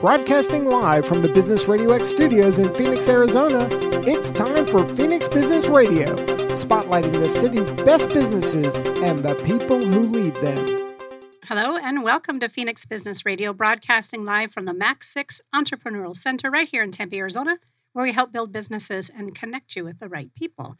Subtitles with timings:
[0.00, 3.66] Broadcasting live from the Business RadioX studios in Phoenix, Arizona,
[4.06, 6.14] it's time for Phoenix Business Radio,
[6.54, 10.94] spotlighting the city's best businesses and the people who lead them.
[11.44, 16.68] Hello, and welcome to Phoenix Business Radio, broadcasting live from the MAC6 Entrepreneurial Center right
[16.68, 17.58] here in Tempe, Arizona,
[17.94, 20.76] where we help build businesses and connect you with the right people.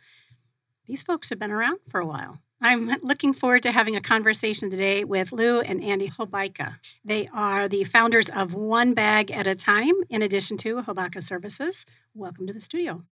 [0.86, 2.42] These folks have been around for a while.
[2.60, 6.78] I'm looking forward to having a conversation today with Lou and Andy Hobaica.
[7.04, 11.84] They are the founders of One Bag at a Time, in addition to Hobaica Services.
[12.14, 13.04] Welcome to the studio.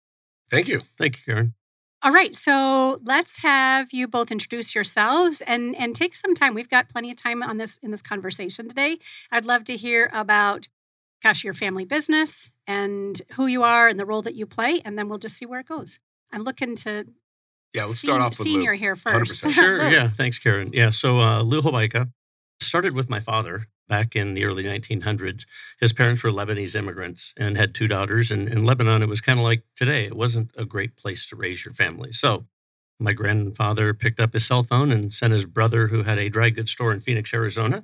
[0.50, 0.80] Thank you.
[0.96, 1.54] Thank you, Karen.
[2.02, 6.54] All right, so let's have you both introduce yourselves and and take some time.
[6.54, 8.98] We've got plenty of time on this in this conversation today.
[9.30, 10.68] I'd love to hear about
[11.22, 14.98] gosh, your family business and who you are and the role that you play, and
[14.98, 15.98] then we'll just see where it goes.
[16.30, 17.06] I'm looking to
[17.74, 18.78] yeah, let's start off with senior Lou.
[18.78, 19.44] here first.
[19.44, 19.50] 100%.
[19.50, 19.90] Sure.
[19.90, 20.08] yeah.
[20.08, 20.70] Thanks, Karen.
[20.72, 20.90] Yeah.
[20.90, 22.10] So uh, Lou Hobaica
[22.60, 25.44] started with my father back in the early 1900s.
[25.80, 28.30] His parents were Lebanese immigrants and had two daughters.
[28.30, 30.06] And in Lebanon, it was kind of like today.
[30.06, 32.12] It wasn't a great place to raise your family.
[32.12, 32.46] So
[33.00, 36.50] my grandfather picked up his cell phone and sent his brother, who had a dry
[36.50, 37.78] goods store in Phoenix, Arizona.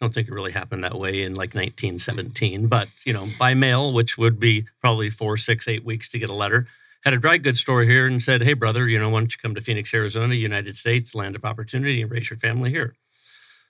[0.00, 3.54] I don't think it really happened that way in like 1917, but you know, by
[3.54, 6.66] mail, which would be probably four, six, eight weeks to get a letter
[7.04, 9.38] had a dry goods store here and said, Hey, brother, you know, why don't you
[9.40, 12.94] come to Phoenix, Arizona, United States, land of opportunity, and raise your family here?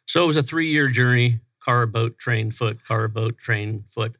[0.07, 4.17] So it was a three year journey car, boat, train, foot, car, boat, train, foot.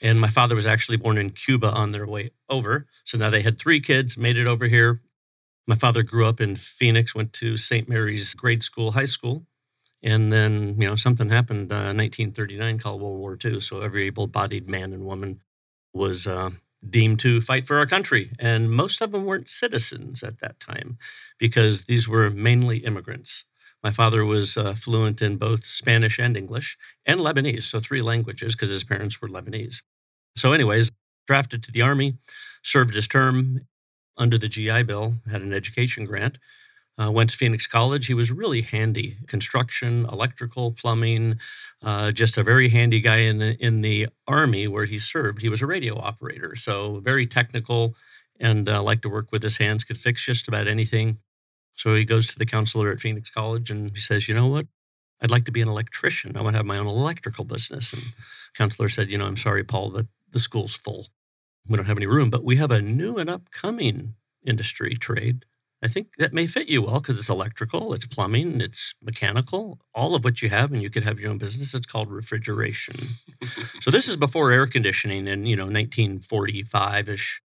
[0.00, 2.86] And my father was actually born in Cuba on their way over.
[3.04, 5.00] So now they had three kids, made it over here.
[5.66, 7.88] My father grew up in Phoenix, went to St.
[7.88, 9.46] Mary's grade school, high school.
[10.02, 13.60] And then, you know, something happened uh, 1939 called World War II.
[13.60, 15.40] So every able bodied man and woman
[15.94, 16.50] was uh,
[16.88, 18.32] deemed to fight for our country.
[18.38, 20.98] And most of them weren't citizens at that time
[21.38, 23.44] because these were mainly immigrants.
[23.82, 28.54] My father was uh, fluent in both Spanish and English and Lebanese, so three languages
[28.54, 29.82] because his parents were Lebanese.
[30.36, 30.90] So, anyways,
[31.26, 32.16] drafted to the Army,
[32.62, 33.66] served his term
[34.16, 36.38] under the GI Bill, had an education grant,
[37.00, 38.06] uh, went to Phoenix College.
[38.06, 41.38] He was really handy construction, electrical, plumbing,
[41.82, 45.42] uh, just a very handy guy in the, in the Army where he served.
[45.42, 47.94] He was a radio operator, so very technical
[48.40, 51.18] and uh, liked to work with his hands, could fix just about anything.
[51.72, 54.66] So he goes to the counselor at Phoenix College and he says, You know what?
[55.20, 56.36] I'd like to be an electrician.
[56.36, 57.92] I want to have my own electrical business.
[57.92, 58.02] And
[58.56, 61.08] counselor said, You know, I'm sorry, Paul, but the school's full.
[61.66, 65.44] We don't have any room, but we have a new and upcoming industry trade
[65.84, 70.14] I think that may fit you well because it's electrical, it's plumbing, it's mechanical, all
[70.14, 71.74] of what you have, and you could have your own business.
[71.74, 72.96] It's called refrigeration.
[73.82, 77.42] so this is before air conditioning in you know 1945 ish.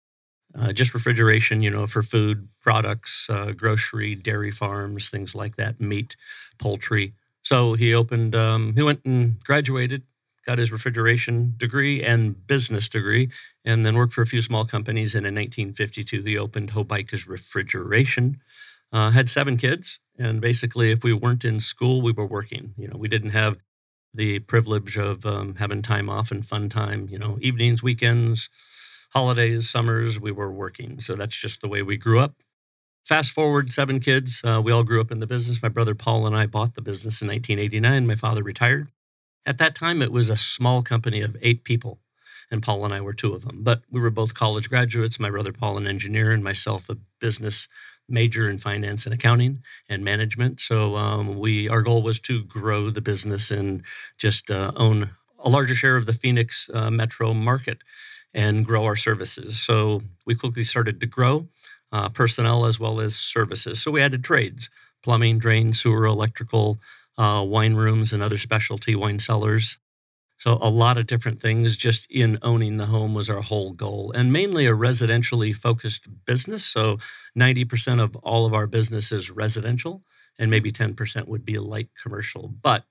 [0.56, 5.81] Uh, just refrigeration, you know, for food products, uh, grocery, dairy farms, things like that,
[5.81, 6.15] meat,
[6.59, 7.12] poultry.
[7.43, 8.34] So he opened.
[8.34, 10.03] Um, he went and graduated
[10.45, 13.31] got his refrigeration degree and business degree,
[13.64, 15.14] and then worked for a few small companies.
[15.14, 18.41] And in 1952, he opened Hobaica's Refrigeration.
[18.92, 22.74] Uh, had seven kids, and basically, if we weren't in school, we were working.
[22.76, 23.56] You know, we didn't have
[24.12, 27.08] the privilege of um, having time off and fun time.
[27.10, 28.48] You know, evenings, weekends,
[29.12, 31.00] holidays, summers, we were working.
[31.00, 32.34] So that's just the way we grew up.
[33.04, 34.41] Fast forward seven kids.
[34.44, 35.62] Uh, we all grew up in the business.
[35.62, 38.06] My brother Paul and I bought the business in 1989.
[38.06, 38.88] My father retired.
[39.44, 41.98] At that time, it was a small company of eight people,
[42.50, 43.62] and Paul and I were two of them.
[43.62, 45.21] But we were both college graduates.
[45.21, 47.69] My brother Paul, an engineer, and myself, a business
[48.09, 50.60] major in finance and accounting and management.
[50.60, 53.83] So um, we our goal was to grow the business and
[54.19, 57.78] just uh, own a larger share of the Phoenix uh, metro market
[58.33, 59.62] and grow our services.
[59.62, 61.49] So we quickly started to grow
[61.93, 63.83] uh, personnel as well as services.
[63.83, 64.69] So we added trades:
[65.03, 66.78] plumbing, drain, sewer, electrical
[67.16, 69.78] uh, wine rooms and other specialty wine cellars.
[70.37, 74.12] So, a lot of different things just in owning the home was our whole goal,
[74.15, 76.65] and mainly a residentially focused business.
[76.67, 76.99] So,
[77.37, 80.03] 90% of all of our business is residential,
[80.39, 82.49] and maybe 10% would be light commercial.
[82.49, 82.84] But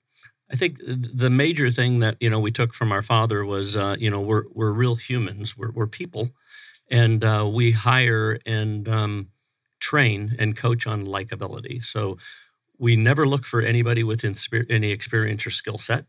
[0.51, 3.95] I think the major thing that you know we took from our father was uh,
[3.99, 6.29] you know we're we're real humans, we're, we're people,
[6.91, 9.29] and uh, we hire and um,
[9.79, 11.81] train and coach on likability.
[11.83, 12.17] So
[12.77, 14.23] we never look for anybody with
[14.69, 16.05] any experience or skill set.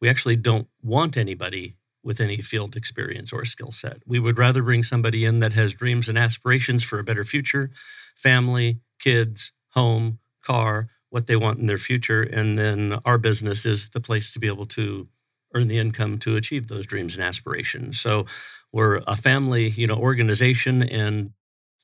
[0.00, 3.98] We actually don't want anybody with any field experience or skill set.
[4.06, 7.70] We would rather bring somebody in that has dreams and aspirations for a better future,
[8.14, 12.22] family, kids, home, car, what they want in their future.
[12.22, 15.08] And then our business is the place to be able to
[15.54, 18.00] earn the income to achieve those dreams and aspirations.
[18.00, 18.26] So
[18.72, 21.32] we're a family, you know, organization and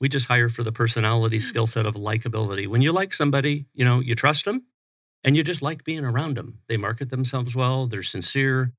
[0.01, 1.43] we just hire for the personality mm.
[1.43, 2.67] skill set of likability.
[2.67, 4.65] When you like somebody, you know, you trust them
[5.25, 6.59] and you just like being around them.
[6.69, 8.73] They market themselves well, they're sincere,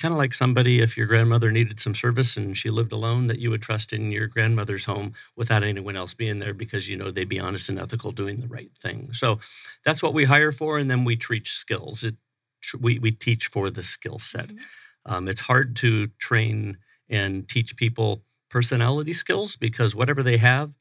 [0.00, 3.40] kind of like somebody if your grandmother needed some service and she lived alone that
[3.40, 7.10] you would trust in your grandmother's home without anyone else being there because you know
[7.10, 9.40] they'd be honest and ethical doing the right thing so
[9.84, 12.16] that's what we hire for and then we teach skills it,
[12.80, 15.12] we, we teach for the skill set mm-hmm.
[15.12, 16.78] um, it's hard to train
[17.08, 20.76] and teach people personality skills because whatever they have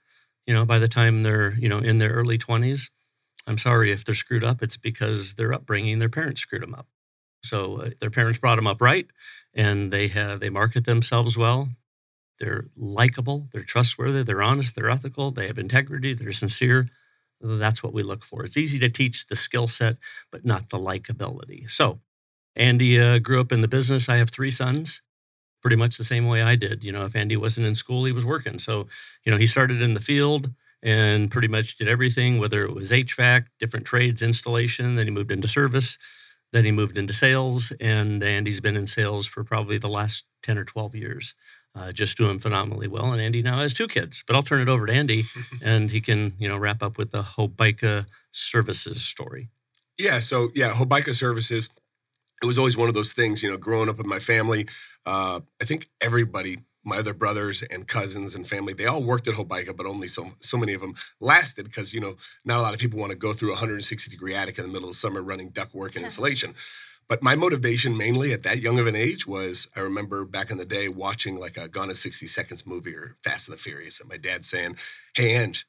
[0.46, 2.90] you know by the time they're you know in their early 20s
[3.48, 6.88] i'm sorry if they're screwed up it's because their upbringing their parents screwed them up
[7.44, 9.08] so uh, their parents brought them up right,
[9.54, 11.70] and they have they market themselves well.
[12.40, 16.90] They're likable, they're trustworthy, they're honest, they're ethical, they have integrity, they're sincere.
[17.42, 18.44] That's what we look for.
[18.44, 19.98] It's easy to teach the skill set,
[20.32, 21.70] but not the likability.
[21.70, 22.00] So,
[22.56, 24.10] Andy uh, grew up in the business.
[24.10, 25.02] I have three sons,
[25.62, 26.84] pretty much the same way I did.
[26.84, 28.60] You know, if Andy wasn't in school, he was working.
[28.60, 28.88] So,
[29.24, 30.52] you know, he started in the field
[30.84, 34.96] and pretty much did everything, whether it was HVAC, different trades, installation.
[34.96, 35.98] Then he moved into service.
[36.54, 40.58] Then he moved into sales, and Andy's been in sales for probably the last 10
[40.58, 41.34] or 12 years,
[41.76, 43.12] uh, just doing phenomenally well.
[43.12, 44.24] And Andy now has two kids.
[44.26, 45.26] But I'll turn it over to Andy,
[45.62, 49.50] and he can, you know, wrap up with the Hobaica Services story.
[49.98, 50.20] Yeah.
[50.20, 51.70] So, yeah, Hobaica Services,
[52.42, 54.68] it was always one of those things, you know, growing up in my family.
[55.06, 59.36] Uh, I think everybody my other brothers and cousins and family, they all worked at
[59.36, 62.74] Hobaica, but only so so many of them lasted because you know not a lot
[62.74, 65.22] of people want to go through a 160 degree attic in the middle of summer
[65.22, 66.56] running duct work and insulation.
[67.10, 70.58] But my motivation mainly at that young of an age was I remember back in
[70.58, 74.00] the day watching like a Gone in 60 Seconds movie or Fast and the Furious,
[74.00, 74.78] and my dad saying,
[75.16, 75.68] "Hey, Ange,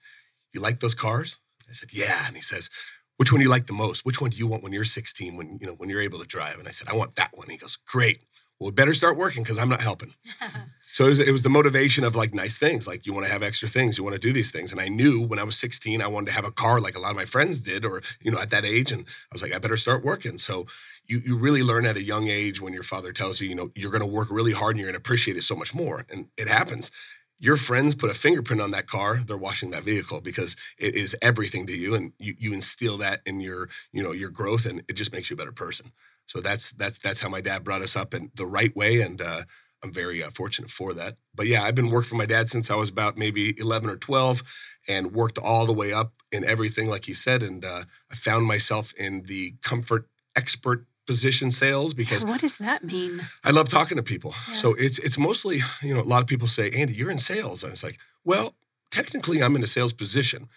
[0.52, 1.38] you like those cars?"
[1.68, 2.70] I said, "Yeah," and he says.
[3.18, 4.04] Which one do you like the most?
[4.04, 6.24] Which one do you want when you're 16, when you know when you're able to
[6.24, 6.60] drive?
[6.60, 7.48] And I said, I want that one.
[7.50, 8.22] He goes, Great.
[8.58, 10.14] Well, we better start working because I'm not helping.
[10.92, 13.32] So it was, it was, the motivation of like nice things, like you want to
[13.32, 14.72] have extra things, you want to do these things.
[14.72, 16.98] And I knew when I was 16, I wanted to have a car like a
[17.00, 18.90] lot of my friends did, or you know, at that age.
[18.92, 20.38] And I was like, I better start working.
[20.38, 20.66] So
[21.06, 23.70] you you really learn at a young age when your father tells you, you know,
[23.74, 26.06] you're going to work really hard and you're going to appreciate it so much more.
[26.10, 26.90] And it happens.
[27.38, 31.16] Your friends put a fingerprint on that car, they're washing that vehicle because it is
[31.22, 34.82] everything to you, and you you instill that in your you know your growth, and
[34.88, 35.92] it just makes you a better person.
[36.26, 39.20] So that's that's that's how my dad brought us up in the right way, and.
[39.22, 39.42] uh,
[39.82, 41.16] I'm very uh, fortunate for that.
[41.34, 43.96] But yeah, I've been working for my dad since I was about maybe 11 or
[43.96, 44.42] 12
[44.88, 47.42] and worked all the way up in everything, like he said.
[47.42, 52.84] And uh, I found myself in the comfort expert position sales because what does that
[52.84, 53.26] mean?
[53.42, 54.34] I love talking to people.
[54.48, 54.54] Yeah.
[54.54, 57.62] So it's it's mostly, you know, a lot of people say, Andy, you're in sales.
[57.62, 58.54] And it's like, well,
[58.90, 60.48] technically I'm in a sales position,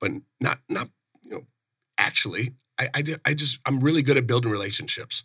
[0.00, 0.90] but not not,
[1.22, 1.42] you know,
[1.98, 5.24] actually, I, I, I just I'm really good at building relationships.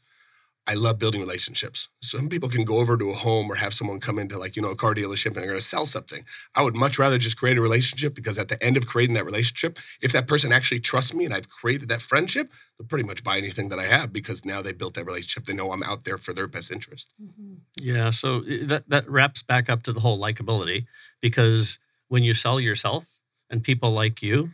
[0.68, 1.88] I love building relationships.
[2.04, 4.62] Some people can go over to a home or have someone come into like, you
[4.62, 6.24] know, a car dealership and they're going to sell something.
[6.54, 9.26] I would much rather just create a relationship because at the end of creating that
[9.26, 13.24] relationship, if that person actually trusts me and I've created that friendship, they'll pretty much
[13.24, 15.46] buy anything that I have because now they built that relationship.
[15.46, 17.12] They know I'm out there for their best interest.
[17.22, 17.54] Mm-hmm.
[17.78, 18.12] Yeah.
[18.12, 20.86] So that, that wraps back up to the whole likability
[21.22, 23.06] because when you sell yourself
[23.50, 24.52] and people like you,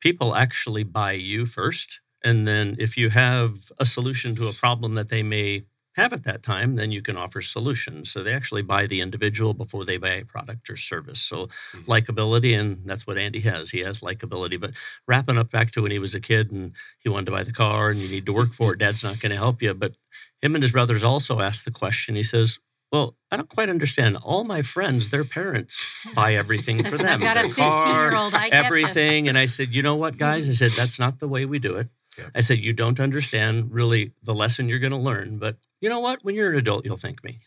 [0.00, 4.96] people actually buy you first and then if you have a solution to a problem
[4.96, 5.62] that they may
[5.94, 8.10] have at that time, then you can offer solutions.
[8.10, 11.20] So they actually buy the individual before they buy a product or service.
[11.20, 11.90] So mm-hmm.
[11.90, 13.70] likability, and that's what Andy has.
[13.70, 14.60] He has likability.
[14.60, 14.72] But
[15.06, 17.52] wrapping up back to when he was a kid and he wanted to buy the
[17.52, 19.72] car and you need to work for it, dad's not going to help you.
[19.72, 19.96] But
[20.42, 22.16] him and his brothers also asked the question.
[22.16, 22.58] He says,
[22.90, 24.16] well, I don't quite understand.
[24.16, 25.80] All my friends, their parents
[26.12, 27.06] buy everything for them.
[27.06, 28.34] I've got a 15 year old.
[28.34, 29.28] I everything.
[29.28, 30.48] And I said, you know what, guys?
[30.48, 31.88] I said, that's not the way we do it.
[32.34, 36.00] I said, You don't understand really the lesson you're going to learn, but you know
[36.00, 36.24] what?
[36.24, 37.38] When you're an adult, you'll thank me.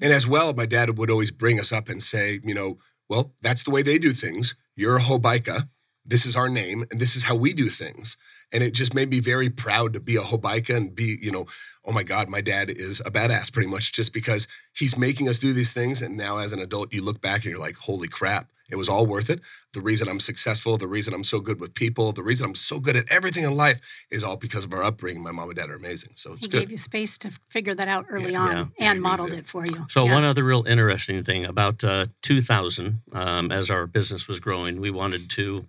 [0.00, 3.34] And as well, my dad would always bring us up and say, You know, well,
[3.40, 4.54] that's the way they do things.
[4.76, 5.68] You're a Hobaica.
[6.04, 8.16] This is our name, and this is how we do things.
[8.50, 11.46] And it just made me very proud to be a Hobaica and be, you know,
[11.84, 15.38] oh my God, my dad is a badass pretty much just because he's making us
[15.38, 16.00] do these things.
[16.00, 18.88] And now as an adult, you look back and you're like, holy crap, it was
[18.88, 19.40] all worth it.
[19.72, 22.80] The reason I'm successful, the reason I'm so good with people, the reason I'm so
[22.80, 25.22] good at everything in life is all because of our upbringing.
[25.22, 26.12] My mom and dad are amazing.
[26.16, 26.60] So it's he good.
[26.60, 28.40] gave you space to figure that out early yeah.
[28.40, 28.92] on yeah.
[28.92, 29.86] and modeled it for you.
[29.88, 30.14] So, yeah.
[30.14, 34.90] one other real interesting thing about uh, 2000, um, as our business was growing, we
[34.90, 35.66] wanted to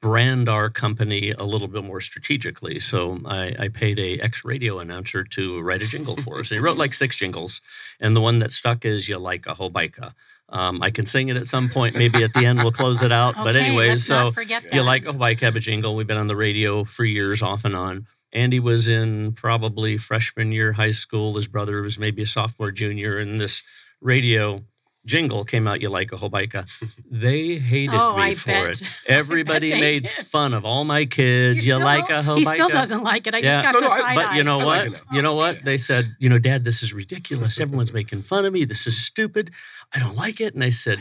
[0.00, 2.78] brand our company a little bit more strategically.
[2.78, 6.50] So I, I paid a ex radio announcer to write a jingle for us.
[6.50, 7.60] And he wrote like six jingles,
[7.98, 10.14] and the one that stuck is "You like a Hobaica."
[10.48, 11.96] Um, I can sing it at some point.
[11.96, 13.34] Maybe at the end we'll close it out.
[13.34, 14.32] okay, but anyways, so
[14.72, 15.96] you like a bike have jingle.
[15.96, 18.06] We've been on the radio for years, off and on.
[18.32, 21.36] Andy was in probably freshman year high school.
[21.36, 23.62] His brother was maybe a sophomore, junior, and this
[24.00, 24.64] radio
[25.06, 26.66] jingle came out, You Like a Hobaica,
[27.10, 28.82] they hated Oh, me I for bet.
[28.82, 28.82] it.
[29.06, 30.10] Everybody made did.
[30.26, 31.64] fun of all my kids.
[31.64, 32.24] You, still like a don't?
[32.26, 32.50] Hobaica?
[32.50, 33.34] He still doesn't like it.
[33.34, 33.62] I Yeah.
[33.62, 34.88] just got No, the no, I- But you know I what?
[34.92, 35.02] like.
[35.12, 35.52] You know Yeah.
[35.52, 35.64] what?
[35.64, 37.58] They said, you know, Dad, this is ridiculous.
[37.60, 38.64] Everyone's making fun of me.
[38.64, 39.50] This is stupid.
[39.94, 40.54] I don't like it.
[40.54, 40.98] And I said,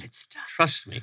[0.55, 1.01] trust me,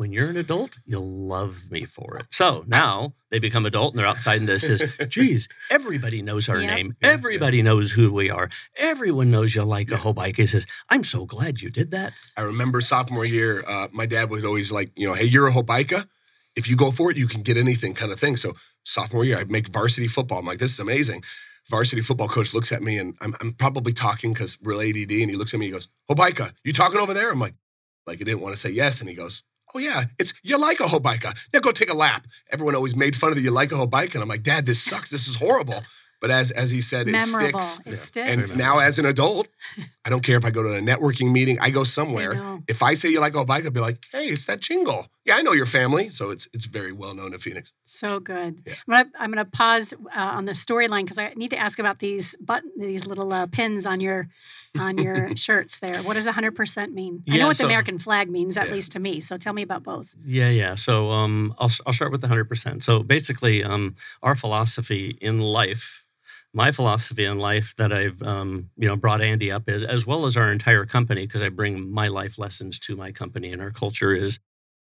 [0.00, 2.24] when you're an adult, you'll love me for it.
[2.30, 6.58] So now they become adult and they're outside and this is, geez, everybody knows our
[6.62, 6.74] Yep.
[6.74, 6.94] name.
[7.02, 8.48] Yeah, Everybody knows who we are.
[8.78, 10.36] Everyone knows you like a Hobaica.
[10.38, 12.14] He says, I'm so glad you did that.
[12.34, 15.52] I remember sophomore year, uh, my dad would always like, you know, hey, you're a
[15.52, 16.08] Hobaica.
[16.56, 18.38] If you go for it, you can get anything kind of thing.
[18.38, 18.54] So
[18.84, 20.38] sophomore year, I'd make varsity football.
[20.38, 21.24] I'm like, this is amazing.
[21.68, 25.12] Varsity football coach looks at me and I'm, I'm probably talking because we're ADD.
[25.12, 27.30] And he looks at me, he goes, Hobaica, you talking over there?
[27.30, 27.56] I'm like,
[28.06, 28.98] like I didn't want to say yes.
[29.00, 29.42] And he goes,
[29.74, 31.34] oh yeah, it's you like a Hobaica.
[31.52, 32.26] Now go take a lap.
[32.50, 34.14] Everyone always made fun of the you like a Hobaica.
[34.14, 35.10] And I'm like, dad, this sucks.
[35.10, 35.82] This is horrible.
[36.20, 37.60] But as as he said, it Memorable.
[37.60, 37.86] sticks.
[37.86, 37.96] It Yeah.
[37.98, 38.28] sticks.
[38.30, 39.48] And Very now, as an adult,
[40.04, 42.34] I don't care if I go to a networking meeting, I go somewhere.
[42.34, 42.62] know.
[42.68, 45.08] If I say you like a bike, I'll be like, hey, it's that jingle.
[45.24, 46.08] Yeah, I know your family.
[46.08, 47.72] So it's it's very well known in Phoenix.
[47.84, 48.62] So good.
[48.66, 48.74] Yeah.
[48.88, 51.98] I'm gonna I'm gonna pause uh, on the storyline because I need to ask about
[51.98, 54.28] these button these little uh, pins on your
[54.78, 56.02] on your shirts there.
[56.02, 57.22] What does 100 percent mean?
[57.28, 58.72] I Yeah, know what so- the American flag means, at Yeah.
[58.72, 59.20] least to me.
[59.20, 60.14] So tell me about both.
[60.24, 60.74] Yeah, yeah.
[60.76, 62.82] So um, I'll, I'll start with 100%.
[62.82, 66.04] So basically, um, our philosophy in life,
[66.54, 70.24] my philosophy in life that I've, um, you know, brought Andy up is, as well
[70.24, 73.70] as our entire company, because I bring my life lessons to my company and our
[73.70, 74.38] culture is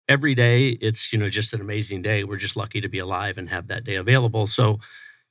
[0.08, 2.24] every day it's, you know, just an amazing day.
[2.24, 4.48] We're just lucky to be alive and have that day available.
[4.48, 4.80] So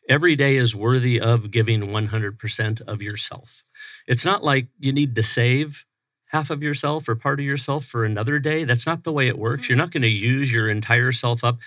[0.08, 3.64] every day is worthy of giving 100% of yourself.
[4.06, 5.84] It's not like you need to save
[6.26, 8.64] half of yourself or part of yourself for another day.
[8.64, 9.68] That's not the way it works.
[9.68, 9.84] You're mm-hmm.
[9.84, 11.58] not going to use your entire self up.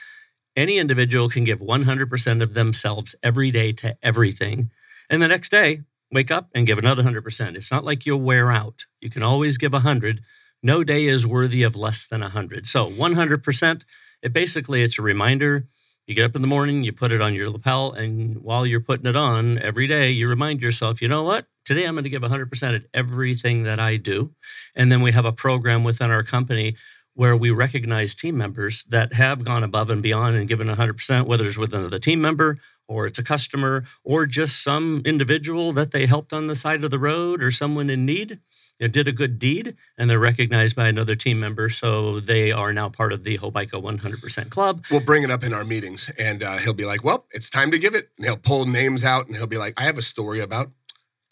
[0.55, 4.71] Any individual can give 100% of themselves every day to everything.
[5.09, 7.55] And the next day, wake up and give another 100%.
[7.55, 8.85] It's not like you'll wear out.
[8.99, 10.21] You can always give 100.
[10.63, 12.65] No day is worthy of less than 100.
[12.65, 13.83] So 100%,
[14.23, 15.67] it basically it's a reminder.
[16.07, 18.79] You get up in the morning, you put it on your lapel, and while you're
[18.79, 21.47] putting it on every day, you remind yourself, you know what?
[21.65, 24.33] Today I'm going to give 100% at everything that I do.
[24.73, 26.75] And then we have a program within our company
[27.13, 31.45] where we recognize team members that have gone above and beyond and given 100%, whether
[31.45, 36.05] it's with another team member or it's a customer or just some individual that they
[36.05, 38.39] helped on the side of the road or someone in need.
[38.79, 41.69] You know, did a good deed and they're recognized by another team member.
[41.69, 44.83] So they are now part of the Hobaica 100% Club.
[44.91, 47.71] We'll bring it up in our meetings and uh, he'll be like, well, it's time
[47.71, 48.09] to give it.
[48.17, 50.71] And he'll pull names out and he'll be like, I have a story about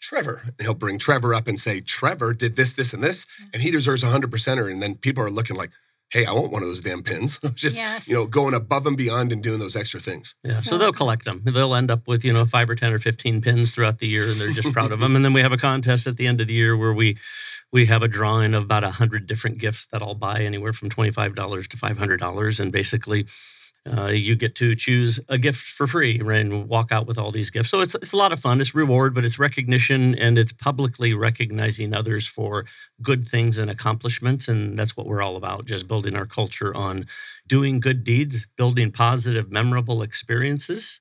[0.00, 0.42] Trevor.
[0.44, 3.70] And he'll bring Trevor up and say, Trevor did this, this, and this, and he
[3.70, 4.68] deserves a 100%er.
[4.68, 5.70] And then people are looking like,
[6.10, 7.38] hey, I want one of those damn pins.
[7.54, 8.06] Just, Yes.
[8.08, 10.34] you know, going above and beyond and doing those extra things.
[10.44, 11.42] Yeah, so, So- they'll collect them.
[11.44, 14.30] They'll end up with you know five or ten or fifteen pins throughout the year,
[14.30, 15.16] and they're just proud of them.
[15.16, 17.16] And then we have a contest at the end of the year where we
[17.72, 20.88] we have a drawing of about a hundred different gifts that I'll buy anywhere from
[20.90, 23.26] twenty five dollars to five hundred dollars, and basically.
[23.86, 27.50] Uh, you get to choose a gift for free and walk out with all these
[27.50, 27.70] gifts.
[27.70, 28.60] So it's it's a lot of fun.
[28.60, 32.64] It's reward, but it's recognition and it's publicly recognizing others for
[33.02, 34.48] good things and accomplishments.
[34.48, 37.06] And that's what we're all about, just building our culture on
[37.46, 41.00] doing good deeds, building positive, memorable experiences.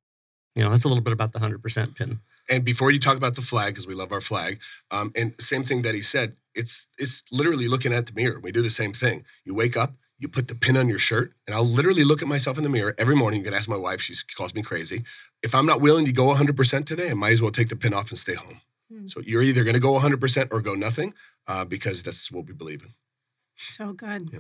[0.55, 2.19] You know, that's a little bit about the 100% pin.
[2.47, 4.59] And before you talk about the flag, because we love our flag,
[4.91, 8.39] um, and same thing that he said, it's it's literally looking at the mirror.
[8.39, 9.25] We do the same thing.
[9.43, 12.27] You wake up, you put the pin on your shirt, and I'll literally look at
[12.27, 13.41] myself in the mirror every morning.
[13.41, 15.03] You can ask my wife; she calls me crazy.
[15.41, 17.93] If I'm not willing to go 100% today, I might as well take the pin
[17.93, 18.61] off and stay home.
[18.91, 19.07] Hmm.
[19.07, 21.13] So you're either going to go 100% or go nothing,
[21.47, 22.93] uh, because that's what we believe in.
[23.55, 24.29] So good.
[24.31, 24.39] Yeah.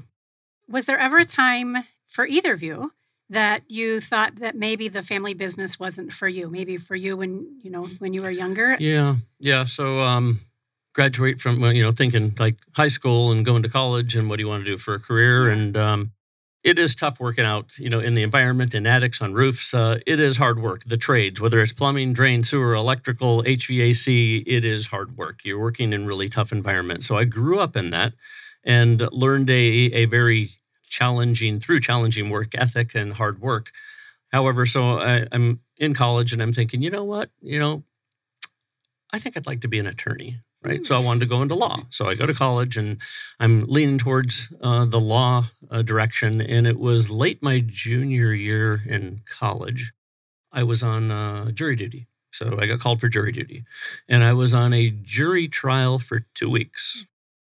[0.67, 2.93] Was there ever a time for either of you
[3.29, 6.49] that you thought that maybe the family business wasn't for you?
[6.49, 8.77] Maybe for you when you know when you were younger.
[8.79, 9.17] Yeah.
[9.39, 9.65] Yeah.
[9.65, 10.41] So, um,
[10.95, 14.43] graduate from, you know, thinking like high school and going to college and what do
[14.43, 15.49] you want to do for a career?
[15.49, 16.11] And, um,
[16.63, 19.71] it is tough working out, you know, in the environment, in attics, on roofs.
[19.71, 20.83] Uh, it is hard work.
[20.83, 25.41] The trades, whether it's plumbing, drain, sewer, electrical, HVAC, it is hard work.
[25.43, 27.05] You're working in really tough environments.
[27.05, 28.13] So I grew up in that
[28.63, 30.53] and learned a, a very
[30.89, 33.69] challenging, through challenging work ethic and hard work.
[34.31, 37.83] However, so I, I'm in college and I'm thinking, you know what, you know,
[39.13, 40.85] I think I'd like to be an attorney, right?
[40.85, 41.83] So I wanted to go into law.
[41.89, 42.97] So I go to college and
[43.39, 46.41] I'm leaning towards uh, the law uh, direction.
[46.41, 49.93] And it was late my junior year in college.
[50.51, 52.07] I was on uh, jury duty.
[52.31, 53.63] So I got called for jury duty.
[54.09, 57.05] And I was on a jury trial for two weeks.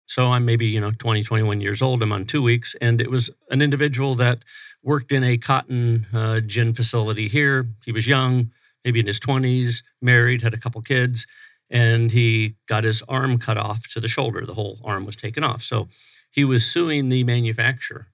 [0.06, 2.02] So I'm maybe, you know, 20, 21 years old.
[2.02, 2.76] I'm on two weeks.
[2.80, 4.40] And it was an individual that
[4.84, 7.68] worked in a cotton uh, gin facility here.
[7.86, 8.52] He was young,
[8.86, 11.28] maybe in his 20s, married, had a couple kids.
[11.70, 14.46] And he got his arm cut off to the shoulder.
[14.46, 15.62] The whole arm was taken off.
[15.64, 15.88] So
[16.32, 18.08] he was suing the manufacturer.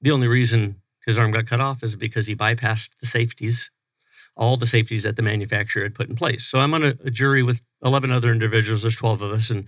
[0.00, 3.70] The only reason his arm got cut off is because he bypassed the safeties,
[4.36, 6.44] all the safeties that the manufacturer had put in place.
[6.44, 8.82] So I'm on a, a jury with 11 other individuals.
[8.82, 9.66] There's 12 of us, and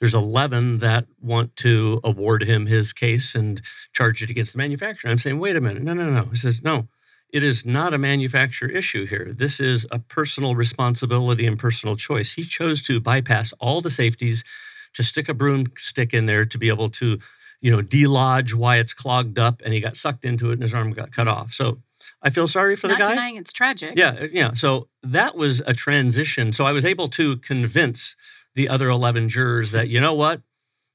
[0.00, 5.10] there's 11 that want to award him his case and charge it against the manufacturer.
[5.10, 6.24] I'm saying, wait a minute, no, no, no.
[6.24, 6.88] He says, no,
[7.34, 9.32] it is not a manufacturer issue here.
[9.36, 12.34] This is a personal responsibility and personal choice.
[12.34, 14.44] He chose to bypass all the safeties
[14.92, 17.18] to stick a broomstick in there to be able to,
[17.60, 20.72] you know, delodge why it's clogged up, and he got sucked into it and his
[20.72, 21.52] arm got cut off.
[21.52, 21.82] So
[22.22, 23.10] I feel sorry for Not the guy.
[23.10, 23.94] denying it's tragic.
[23.98, 24.52] Yeah, uh, yeah.
[24.54, 26.52] So that was a transition.
[26.52, 28.14] So I was able to convince
[28.54, 30.40] the other 11 jurors that, you know what,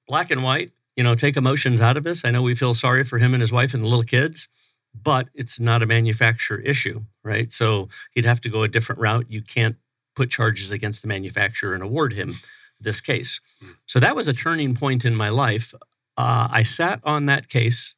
[0.07, 2.23] black and white, you know, take emotions out of this.
[2.23, 4.47] I know we feel sorry for him and his wife and the little kids,
[4.93, 7.51] but it's not a manufacturer issue, right?
[7.51, 9.25] So he'd have to go a different route.
[9.29, 9.77] You can't
[10.15, 12.35] put charges against the manufacturer and award him
[12.79, 13.39] this case.
[13.85, 15.73] So that was a turning point in my life.
[16.17, 17.95] Uh, I sat on that case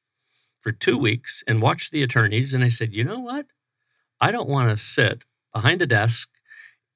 [0.60, 3.48] for two weeks and watched the attorneys, and I said, you know what?
[4.20, 6.30] I don't want to sit behind a desk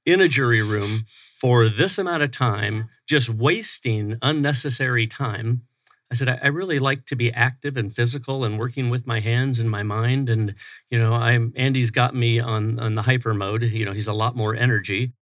[0.06, 5.64] in a jury room for this amount of time, just wasting unnecessary time.
[6.12, 9.20] I said, I, I really like to be active and physical and working with my
[9.20, 10.30] hands and my mind.
[10.30, 10.56] And,
[10.90, 13.64] you know, I'm Andy's got me on on the hyper mode.
[13.64, 15.14] You know, he's a lot more energy,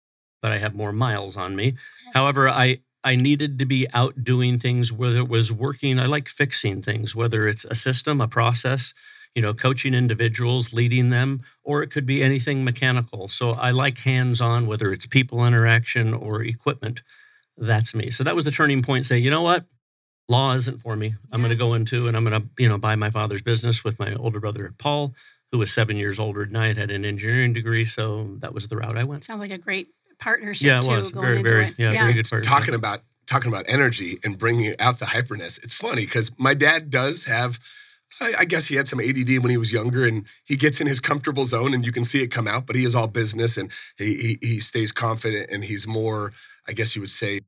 [0.42, 1.75] but I have more miles on me.
[2.13, 6.00] However, I I needed to be out doing things, whether it was working.
[6.00, 8.94] I like fixing things, whether it's a system, a process,
[9.36, 13.28] you know, coaching individuals, leading them, or it could be anything mechanical.
[13.28, 17.02] So I like hands on, whether it's people interaction or equipment.
[17.58, 18.10] That's me.
[18.10, 19.06] So that was the turning point.
[19.06, 19.66] Say, you know what?
[20.30, 21.15] Law isn't for me.
[21.32, 23.84] I'm going to go into and I'm going to, you know, buy my father's business
[23.84, 25.13] with my older brother, Paul,
[25.51, 27.86] who was seven years older than I and had an engineering degree.
[27.86, 29.25] So that was the route I went.
[29.25, 29.88] Sounds like a great
[30.20, 30.89] partnership Yeah, it too.
[30.89, 31.75] was going very, very, it.
[31.77, 32.50] yeah, very good partnership.
[32.50, 35.62] talking about talking about energy and bringing out the hyperness.
[35.63, 37.60] It's funny because my dad does have.
[38.22, 40.88] I, I guess he had some ADD when he was younger, and he gets in
[40.88, 42.65] his comfortable zone, and you can see it come out.
[42.68, 46.32] But he is all business, and he he, he stays confident, and he's more.
[46.68, 47.42] I guess you would say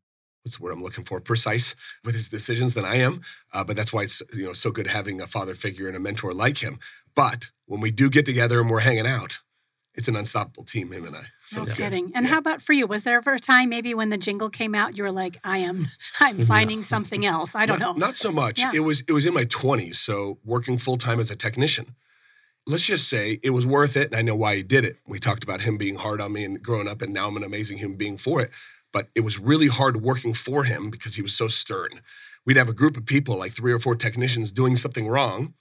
[0.45, 1.19] what's the word I'm looking for?
[1.19, 3.21] Precise with his decisions than I am.
[3.51, 5.99] Uh, but that's why it's you know so good having a father figure and a
[5.99, 6.79] mentor like him.
[7.15, 9.39] But when we do get together and we're hanging out,
[9.95, 11.23] it's an unstoppable team, him and I.
[11.47, 12.11] So No kidding.
[12.13, 12.33] And Yeah.
[12.33, 12.85] how about for you?
[12.85, 15.59] Was there ever a time maybe when the jingle came out, you were like, I
[15.59, 15.87] am,
[16.19, 17.55] I'm finding something else.
[17.55, 18.05] I don't not, know.
[18.05, 18.59] Not so much.
[18.59, 18.71] Yeah.
[18.73, 21.95] It was it was in my 20s, so working full time as a technician.
[22.67, 24.97] Let's just say it was worth it, and I know why he did it.
[25.07, 27.43] We talked about him being hard on me and growing up, and now I'm an
[27.43, 28.49] amazing human being for it.
[28.95, 31.99] But it was really hard working for him because he was so stern.
[32.45, 35.53] We'd have a group of people, like three or four technicians, doing something wrong.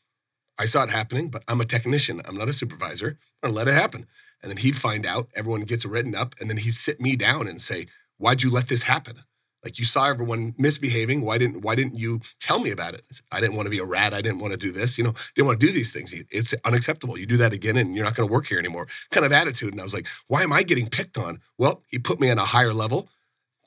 [0.57, 2.23] I saw it happening, but I'm a technician.
[2.27, 3.19] I'm not a supervisor.
[3.43, 4.07] I'm gonna let it happen.
[4.41, 7.49] And then he'd find out, everyone gets written up, and then he'd sit me down
[7.49, 9.25] and say, Why'd you let this happen?
[9.65, 11.23] Like you saw everyone misbehaving.
[11.23, 13.05] Why didn't why didn't you tell me about it?
[13.33, 14.15] I didn't want to be a rat.
[14.15, 14.97] I didn't want to do this.
[14.97, 16.15] You know, didn't want to do these things.
[16.31, 17.19] It's unacceptable.
[17.19, 18.87] You do that again and you're not going to work here anymore.
[19.11, 19.73] Kind of attitude.
[19.73, 21.41] And I was like, why am I getting picked on?
[21.59, 23.09] Well, he put me on a higher level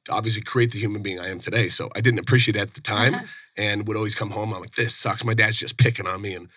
[0.08, 1.70] to obviously create the human being I am today.
[1.70, 3.26] So I didn't appreciate it at the time uh-huh.
[3.56, 4.54] and would always come home.
[4.54, 5.24] I'm like, this sucks.
[5.24, 6.34] My dad's just picking on me.
[6.34, 6.48] And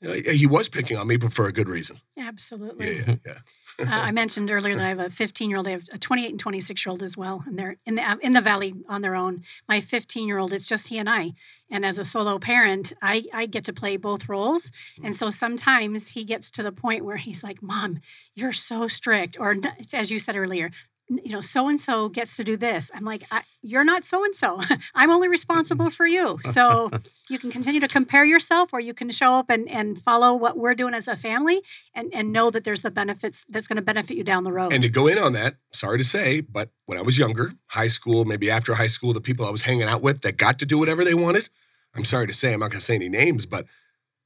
[0.00, 2.00] you know, he was picking on me, but for a good reason.
[2.18, 2.96] Absolutely.
[2.96, 3.34] Yeah, yeah,
[3.78, 3.84] yeah.
[3.86, 5.66] uh, I mentioned earlier that I have a 15 year old.
[5.66, 8.16] I have a 28 and 26 year old as well, and they're in the uh,
[8.22, 9.44] in the valley on their own.
[9.68, 11.32] My 15 year old, it's just he and I.
[11.70, 15.06] And as a solo parent, I I get to play both roles, mm-hmm.
[15.06, 18.00] and so sometimes he gets to the point where he's like, "Mom,
[18.34, 19.56] you're so strict," or
[19.92, 20.70] as you said earlier.
[21.10, 22.88] You know, so and so gets to do this.
[22.94, 24.60] I'm like, I, you're not so and so.
[24.94, 25.32] I'm only mm-hmm.
[25.32, 26.38] responsible for you.
[26.50, 26.90] So
[27.28, 30.58] you can continue to compare yourself, or you can show up and, and follow what
[30.58, 31.62] we're doing as a family,
[31.94, 34.72] and, and know that there's the benefits that's going to benefit you down the road.
[34.72, 37.88] And to go in on that, sorry to say, but when I was younger, high
[37.88, 40.66] school, maybe after high school, the people I was hanging out with that got to
[40.66, 41.48] do whatever they wanted,
[41.94, 43.66] I'm sorry to say, I'm not going to say any names, but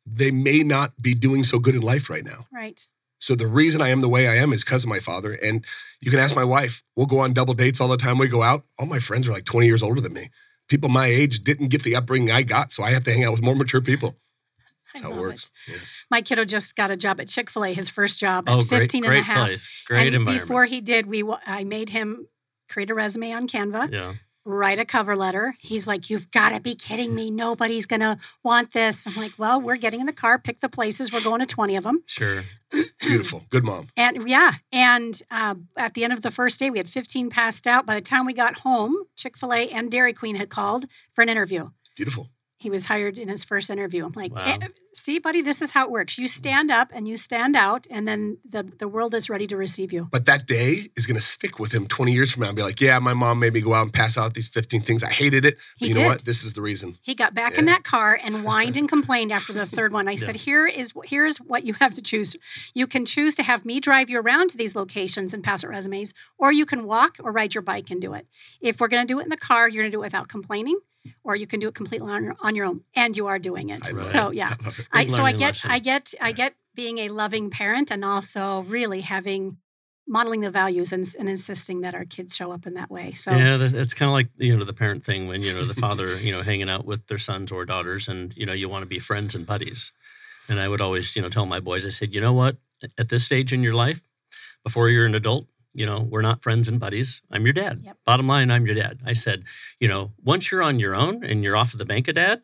[0.06, 2.46] they may not be doing so good in life right now.
[2.52, 2.86] right.
[3.24, 5.32] So the reason I am the way I am is because of my father.
[5.32, 5.64] And
[5.98, 6.82] you can ask my wife.
[6.94, 8.64] We'll go on double dates all the time we go out.
[8.78, 10.28] All my friends are like 20 years older than me.
[10.68, 13.32] People my age didn't get the upbringing I got, so I have to hang out
[13.32, 14.16] with more mature people.
[14.94, 15.50] I That's how it works.
[15.66, 15.72] it.
[15.72, 15.78] Yeah.
[16.10, 18.62] My kiddo just got a job at Chick fil A, his first job at Oh,
[18.62, 19.46] great, 15 great and a half.
[19.46, 19.68] place.
[19.86, 20.46] Great and environment.
[20.46, 22.26] before he did, we I made him
[22.68, 24.14] create a resume on Canva, yeah.
[24.44, 25.56] Write a cover letter.
[25.60, 27.30] He's like, You've got to be kidding me.
[27.30, 29.06] Nobody's going to want this.
[29.06, 31.12] I'm like, Well, we're getting in the car, pick the places.
[31.12, 32.02] We're going to 20 of them.
[32.06, 32.42] Sure.
[33.00, 33.44] Beautiful.
[33.50, 33.88] Good mom.
[33.96, 37.66] And yeah, and uh, at the end of the first day, we had 15 passed
[37.66, 37.86] out.
[37.86, 41.22] By the time we got home, Chick fil A and Dairy Queen had called for
[41.22, 41.70] an interview.
[41.96, 42.30] Beautiful.
[42.58, 44.04] He was hired in his first interview.
[44.06, 44.58] I'm like, Wow.
[44.94, 46.18] See, buddy, this is how it works.
[46.18, 49.56] You stand up and you stand out, and then the, the world is ready to
[49.56, 50.08] receive you.
[50.10, 52.62] But that day is going to stick with him 20 years from now and be
[52.62, 55.02] like, yeah, my mom made me go out and pass out these 15 things.
[55.02, 55.56] I hated it.
[55.78, 56.24] But He you know what?
[56.24, 56.98] This is the reason.
[57.02, 60.08] He got back in that car and whined and complained after the third one.
[60.08, 62.36] I said, "Here is here is what you have to choose.
[62.72, 65.70] You can choose to have me drive you around to these locations and pass out
[65.70, 68.26] resumes, or you can walk or ride your bike and do it.
[68.60, 70.28] If we're going to do it in the car, you're going to do it without
[70.28, 70.78] complaining,
[71.22, 73.68] or you can do it completely on your, on your own, and you are doing
[73.70, 73.84] it.
[74.06, 74.54] So yeah,
[74.92, 75.22] I love it.
[75.22, 75.64] I, Big so I get.
[75.64, 79.58] I get I get being a loving parent and also really having
[80.06, 83.12] modeling the values and, and insisting that our kids show up in that way.
[83.12, 85.74] So Yeah, it's kind of like you know the parent thing when you know the
[85.74, 88.82] father you know hanging out with their sons or daughters, and you know you want
[88.82, 89.92] to be friends and buddies.
[90.48, 92.56] And I would always you know tell my boys, I said, you know what,
[92.98, 94.02] at this stage in your life,
[94.62, 97.22] before you're an adult, you know we're not friends and buddies.
[97.30, 97.80] I'm your dad.
[97.82, 97.96] Yep.
[98.04, 99.00] Bottom line, I'm your dad.
[99.06, 99.44] I said,
[99.80, 102.42] you know, once you're on your own and you're off of the bank of dad,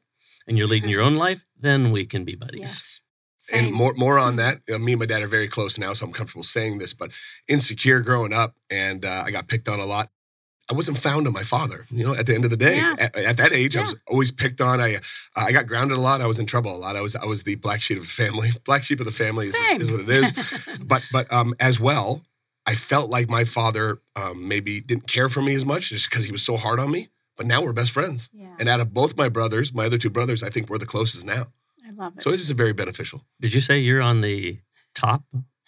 [0.51, 2.61] and you're leading your own life, then we can be buddies.
[2.61, 3.01] yes.
[3.53, 4.59] And more more on that.
[4.73, 6.93] Uh, me and my dad are very close now, so I'm comfortable saying this.
[6.93, 7.11] But
[7.49, 10.11] insecure growing up, and uh, I got picked on a lot.
[10.71, 11.87] I wasn't found on my father.
[11.91, 12.95] You know, at the end of the day, Yeah.
[12.99, 14.81] at, at that age, I was always picked on.
[14.81, 15.01] I uh,
[15.35, 16.21] I got grounded a lot.
[16.21, 16.95] I was in trouble a lot.
[16.97, 18.51] I was I was the black sheep of the family.
[18.65, 20.33] Black sheep of the family is, is what it is.
[20.93, 22.23] but but um, as well,
[22.67, 26.25] I felt like my father um, maybe didn't care for me as much just because
[26.27, 27.09] he was so hard on me.
[27.41, 28.29] But now we're best friends.
[28.35, 30.85] yeah, And out of both my brothers, my other two brothers, I think we're the
[30.85, 31.47] closest now.
[31.89, 32.23] I love it.
[32.23, 33.25] So this is very beneficial.
[33.41, 34.59] Did you say you're on the
[34.95, 35.23] top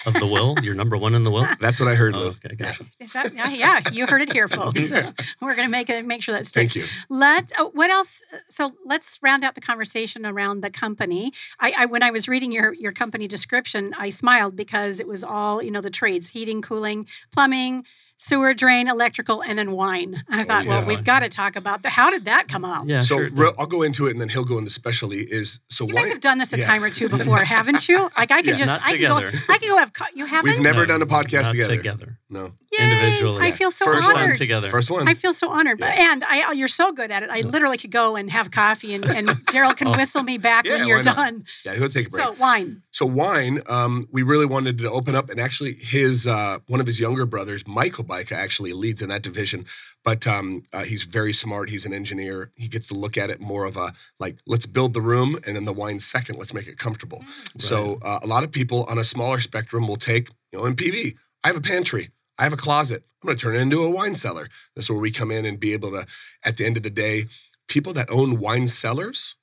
[0.04, 0.54] of the will?
[0.62, 1.48] you're number one in the will.
[1.60, 2.26] That's what I heard, Oh, Lou.
[2.44, 2.84] okay, gotcha.
[3.00, 3.80] Is that yeah, yeah?
[3.90, 4.90] You heard it here, folks.
[5.40, 6.74] We're gonna make it make sure that sticks.
[6.74, 6.90] Thank you.
[7.08, 8.20] Let uh, what else?
[8.50, 11.32] So let's round out the conversation around the company.
[11.58, 15.24] I, I when I was reading your your company description, I smiled because it was
[15.24, 17.86] all you know the trades: heating, cooling, plumbing,
[18.24, 20.22] sewer drain, electrical, and then wine.
[20.28, 20.86] And I thought, well, yeah.
[20.86, 22.86] we've got to talk about the how did that come out?
[22.86, 23.30] Yeah, so sure.
[23.30, 25.20] real, I'll go into it, and then he'll go into specialty.
[25.22, 26.66] Is so You why guys have done this a yeah.
[26.66, 28.10] time or two before, haven't you?
[28.16, 28.54] Like I can Yeah.
[28.56, 29.16] just Not I can go.
[29.48, 30.50] I can go have co- you haven't.
[30.52, 31.76] We've never No, done a podcast not together.
[31.76, 32.18] together.
[32.30, 32.84] No, Yay!
[32.84, 33.42] individually.
[33.46, 34.28] I feel so First First honored.
[34.30, 34.70] one together.
[34.70, 35.06] first one.
[35.08, 37.30] I feel so honored, but and I oh, you're so good at it.
[37.30, 39.96] I literally could go and have coffee, and, and Daryl can Oh.
[39.96, 41.44] whistle me back Yeah, when you're done.
[41.64, 42.24] yeah, he'll take a break.
[42.24, 42.82] So wine.
[42.92, 46.86] So wine, um, we really wanted to open up, and actually, his uh, one of
[46.86, 49.66] his younger brothers, Michael Baika, actually leads in that division.
[50.04, 51.68] But um, uh, he's very smart.
[51.70, 52.50] He's an engineer.
[52.56, 55.54] He gets to look at it more of a like, let's build the room, and
[55.54, 56.38] then the wine second.
[56.38, 57.24] Let's make it comfortable.
[57.58, 60.74] So uh, a lot of people on a smaller spectrum will take, you know, in
[60.74, 61.14] PV.
[61.44, 62.10] I have a pantry.
[62.42, 63.04] I have a closet.
[63.22, 64.48] I'm going to turn it into a wine cellar.
[64.74, 66.06] That's where we come in and be able to.
[66.42, 67.26] At the end of the day,
[67.68, 69.36] people that own wine cellars,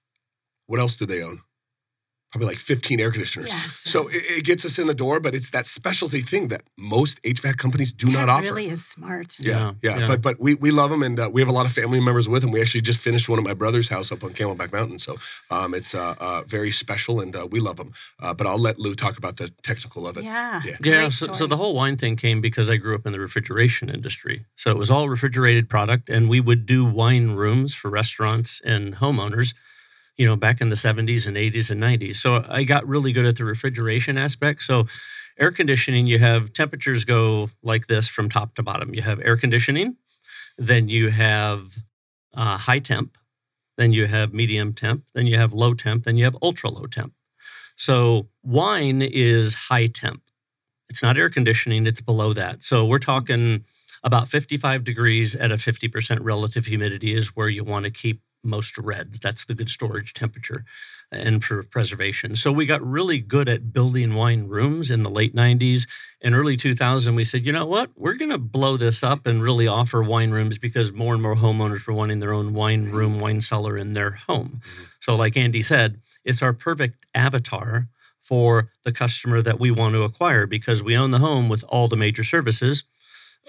[0.65, 1.43] what else do they own?
[2.31, 3.49] Probably like 15 air conditioners.
[3.49, 3.81] Yes.
[3.85, 7.19] So it, it gets us in the door, but it's that specialty thing that most
[7.23, 8.45] HVAC companies do that not offer.
[8.45, 9.35] It really is smart.
[9.39, 10.05] Yeah, Yeah, yeah, yeah.
[10.07, 12.29] but but we, we love them, and uh, we have a lot of family members
[12.29, 12.51] with them.
[12.51, 15.15] We actually just finished one at my brother's house up on Camelback Mountain, so
[15.49, 17.93] um, it's uh, uh, very special, and uh, we love them.
[18.19, 20.23] Uh, but I'll let Lou talk about the technical of it.
[20.23, 20.61] Yeah.
[20.63, 20.77] Yeah.
[20.83, 23.89] Yeah, so, so the whole wine thing came because I grew up in the refrigeration
[23.89, 24.45] industry.
[24.55, 28.97] So it was all refrigerated product, and we would do wine rooms for restaurants and
[28.97, 29.53] homeowners,
[30.19, 32.17] you know, back in the 70s and 80s and 90s.
[32.17, 34.61] So I got really good at the refrigeration aspect.
[34.63, 34.85] So
[35.39, 38.93] air conditioning, you have temperatures go like this from top to bottom.
[38.93, 39.95] You have air conditioning,
[40.57, 41.77] then you have
[42.35, 43.17] uh, high temp,
[43.77, 46.85] then you have medium temp, then you have low temp, then you have ultra low
[46.85, 47.13] temp.
[47.77, 50.21] So wine is high temp.
[50.89, 52.61] It's not air conditioning, it's below that.
[52.61, 53.63] So we're talking
[54.03, 58.77] about 55 degrees at a 50% relative humidity is where you want to keep most
[58.77, 59.19] reds.
[59.19, 60.65] That's the good storage temperature
[61.11, 62.35] and for preservation.
[62.35, 65.87] So we got really good at building wine rooms in the late 90s
[66.21, 67.91] and early 2000 we said, "You know what?
[67.95, 71.35] We're going to blow this up and really offer wine rooms because more and more
[71.35, 72.95] homeowners were wanting their own wine mm-hmm.
[72.95, 74.83] room, wine cellar in their home." Mm-hmm.
[74.99, 77.87] So like Andy said, it's our perfect avatar
[78.21, 81.87] for the customer that we want to acquire because we own the home with all
[81.87, 82.83] the major services.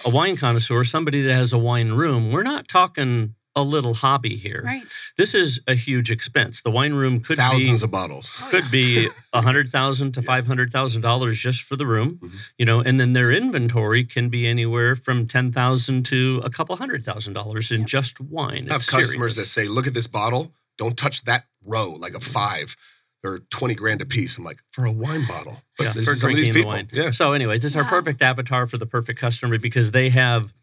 [0.04, 4.36] A wine connoisseur, somebody that has a wine room, we're not talking a little hobby
[4.36, 4.62] here.
[4.64, 4.84] Right.
[5.16, 6.62] This is a huge expense.
[6.62, 8.30] The wine room could Thousands be of bottles.
[8.48, 12.30] could be a hundred thousand to five hundred thousand dollars just for the room, Mhm.
[12.58, 16.76] you know, and then their inventory can be anywhere from ten thousand to a couple
[16.76, 18.66] hundred thousand dollars in just wine.
[18.68, 19.36] I have It's customers serious.
[19.36, 20.54] that say, "Look at this bottle.
[20.78, 22.76] Don't touch that row, like a five.
[23.22, 25.62] They're twenty grand a piece." I'm like, for a wine bottle.
[25.76, 26.70] But yeah, this for is some of drinking these the people.
[26.72, 26.88] wine.
[26.92, 27.10] Yeah.
[27.10, 30.54] So, anyways, it's our perfect avatar for the perfect customer because they have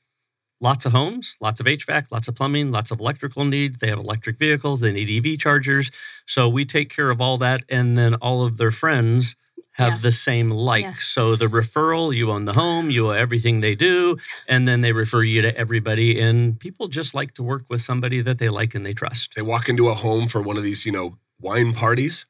[0.60, 3.78] lots of homes, lots of HVAC, lots of plumbing, lots of electrical needs.
[3.80, 4.80] They have electric vehicles.
[4.82, 5.92] They need EV chargers.
[6.26, 9.36] So we take care of all that, and then all of their friends
[9.74, 10.02] have Yes.
[10.02, 10.84] the same likes.
[11.00, 11.04] Yes.
[11.04, 14.18] So the referral, you own the home, you own everything they do,
[14.48, 16.20] and then they refer you to everybody.
[16.20, 19.34] And people just like to work with somebody that they like and they trust.
[19.36, 22.26] They walk into a home for one of these, you know, wine parties.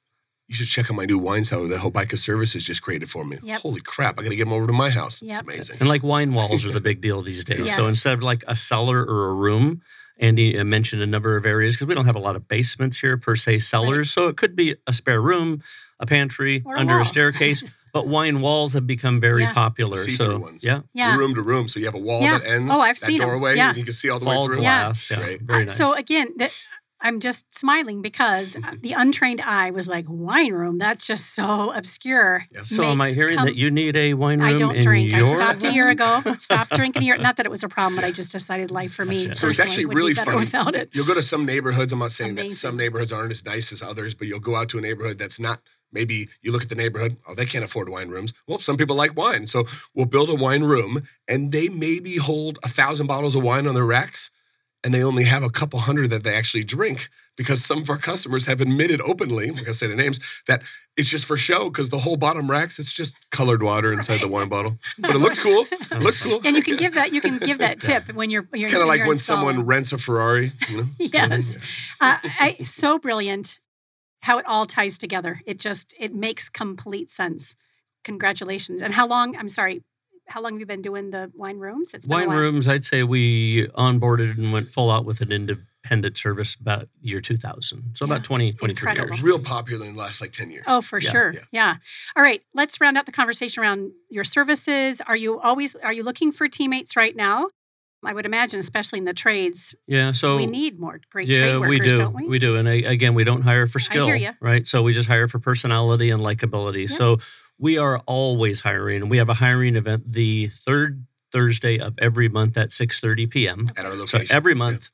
[0.47, 3.37] You should check out my new wine cellar that Hobaica Services just created for me.
[3.43, 3.61] Yep.
[3.61, 5.21] Holy crap, I got to get them over to my house.
[5.21, 5.41] It's Yep.
[5.43, 5.77] amazing.
[5.81, 7.65] And like wine walls are the big deal these days.
[7.65, 7.75] Yes.
[7.77, 9.81] So instead of like a cellar or a room,
[10.19, 12.99] Andy uh, mentioned a number of areas because we don't have a lot of basements
[12.99, 14.09] here per se, cellars.
[14.11, 15.61] So it could be a spare room,
[15.99, 17.05] a pantry, Or a under a, wall.
[17.05, 17.63] staircase.
[17.93, 19.53] but wine walls have become very Yeah.
[19.53, 19.97] popular.
[19.97, 20.63] See-through So ones.
[20.63, 21.17] yeah, Yeah.
[21.17, 21.67] Room to room.
[21.67, 22.37] So you have a wall Yeah.
[22.37, 23.27] that ends Oh, I've that seen 'em.
[23.27, 23.69] doorway Yeah.
[23.69, 24.61] and you can see all the fall way through.
[24.63, 25.09] glass.
[25.11, 25.41] Yeah, Great.
[25.41, 25.77] very Uh, nice.
[25.77, 26.51] So again, th-
[26.99, 30.77] I'm just smiling because uh, the untrained eye was like wine room.
[30.77, 32.45] That's just so obscure.
[32.51, 32.63] Yeah.
[32.63, 35.13] So am I hearing com- that you need a wine room I don't in drink.
[35.13, 36.21] I your stopped a year ago.
[36.39, 37.17] Stopped drinking a year.
[37.17, 39.27] Not that it was a problem, but I just decided life for me.
[39.27, 39.39] Gotcha.
[39.39, 40.45] So it's actually would be really better funny.
[40.45, 40.89] without it.
[40.93, 41.93] You'll go to some neighborhoods.
[41.93, 44.69] I'm not saying that some neighborhoods aren't as nice as others, but you'll go out
[44.69, 45.61] to a neighborhood that's not.
[45.91, 47.17] Maybe you look at the neighborhood.
[47.27, 48.33] Oh, they can't afford wine rooms.
[48.45, 52.59] Well, some people like wine, so we'll build a wine room, and they maybe hold
[52.61, 54.29] a thousand bottles of wine on their racks,
[54.83, 57.97] and they only have a couple hundred that they actually drink because some of our
[57.97, 60.63] customers have admitted openly, I'm not gonna say their names, that
[60.95, 64.27] it's just for show because the whole bottom racks it's just colored water inside the
[64.27, 65.65] wine bottle, but it looks cool.
[65.71, 66.41] It looks cool.
[66.43, 67.13] And you can give that.
[67.13, 68.47] You can give that tip when you're.
[68.53, 69.47] you're It's kind of like you're when installing.
[69.47, 70.51] someone rents a Ferrari.
[70.69, 70.87] You know?
[70.99, 71.57] yes
[72.01, 73.59] uh, I, so brilliant
[74.21, 77.55] how it all ties together it just it makes complete sense
[78.03, 79.83] congratulations and how long i'm sorry
[80.27, 82.85] how long have you been doing the wine rooms it's been a wine rooms, I'd
[82.85, 87.95] say we onboarded and went full out with an independent service about year 2000.
[87.95, 88.13] So Yeah.
[88.13, 89.15] about 20, 23 Incredible.
[89.15, 89.23] years.
[89.23, 90.63] real popular in the last like 10 years.
[90.67, 91.11] oh for Yeah.
[91.11, 91.39] sure Yeah.
[91.51, 91.75] yeah.
[92.15, 96.03] all right let's round out the conversation around your services are you always are you
[96.03, 97.47] looking for teammates right now
[98.05, 100.11] i would imagine especially in the trades Yeah.
[100.11, 101.97] So we need more great yeah, trade workers we do.
[101.97, 102.55] don't we, We do.
[102.57, 104.31] And I, again, we don't hire for I skill, hear ya.
[104.41, 104.67] right?
[104.67, 106.87] So we just hire for personality and likability.
[106.89, 106.97] Yep.
[106.97, 107.17] So
[107.57, 109.09] we are always hiring.
[109.09, 113.69] We have a hiring event the third Thursday of every month at 6:30 p.m.
[113.75, 114.27] At our location.
[114.27, 114.89] So every month,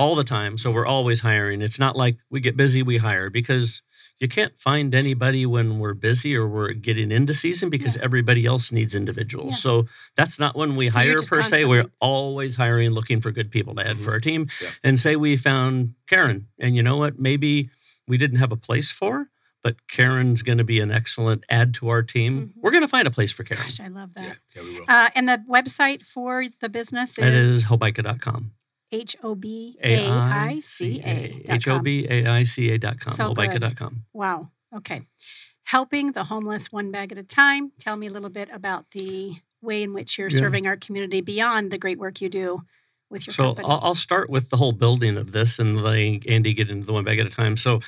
[0.00, 0.56] all the time.
[0.56, 1.60] So we're always hiring.
[1.60, 3.82] It's not like we get busy, we hire because
[4.18, 8.72] you can't find anybody when we're busy or we're getting into season because everybody else
[8.72, 9.52] needs individuals.
[9.52, 9.58] Yeah.
[9.58, 11.66] So that's not when we So hire just per se.
[11.66, 14.04] We're always hiring, looking for good people to add mm-hmm.
[14.04, 14.48] for our team.
[14.62, 14.70] Yeah.
[14.82, 17.18] And say we found Karen, and you know what?
[17.18, 17.68] Maybe
[18.08, 19.30] we didn't have a place for, her,
[19.62, 22.48] but Karen's going to be an excellent add to our team.
[22.48, 22.50] Mhm.
[22.62, 23.62] We're going to find a place for Karen.
[23.64, 24.84] gosh i love that yeah, we will.
[24.88, 27.16] uh, and the website for the business is?
[27.16, 28.52] That is is hobaica.com.
[28.92, 31.42] H O B A I C A.
[31.48, 33.14] H O B A I C A dot com.
[33.14, 33.48] So good.
[33.50, 34.04] Hobaica.com.
[34.12, 34.50] Wow.
[34.74, 35.02] Okay.
[35.64, 37.70] Helping the homeless one bag at a time.
[37.78, 40.38] Tell me a little bit about the way in which you're Yeah.
[40.38, 42.62] serving our community beyond the great work you do
[43.08, 43.68] with your So company.
[43.68, 46.92] I'll, I'll start with the whole building of this and letting Andy get into the
[46.92, 47.56] one bag at a time.
[47.56, 47.80] So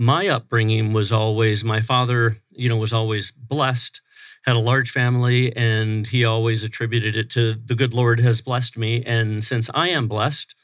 [0.00, 4.00] my upbringing was always my father, you know, was always blessed,
[4.46, 8.78] had a large family, and he always attributed it to the good Lord has blessed
[8.78, 9.04] me.
[9.04, 10.54] And since I am blessed,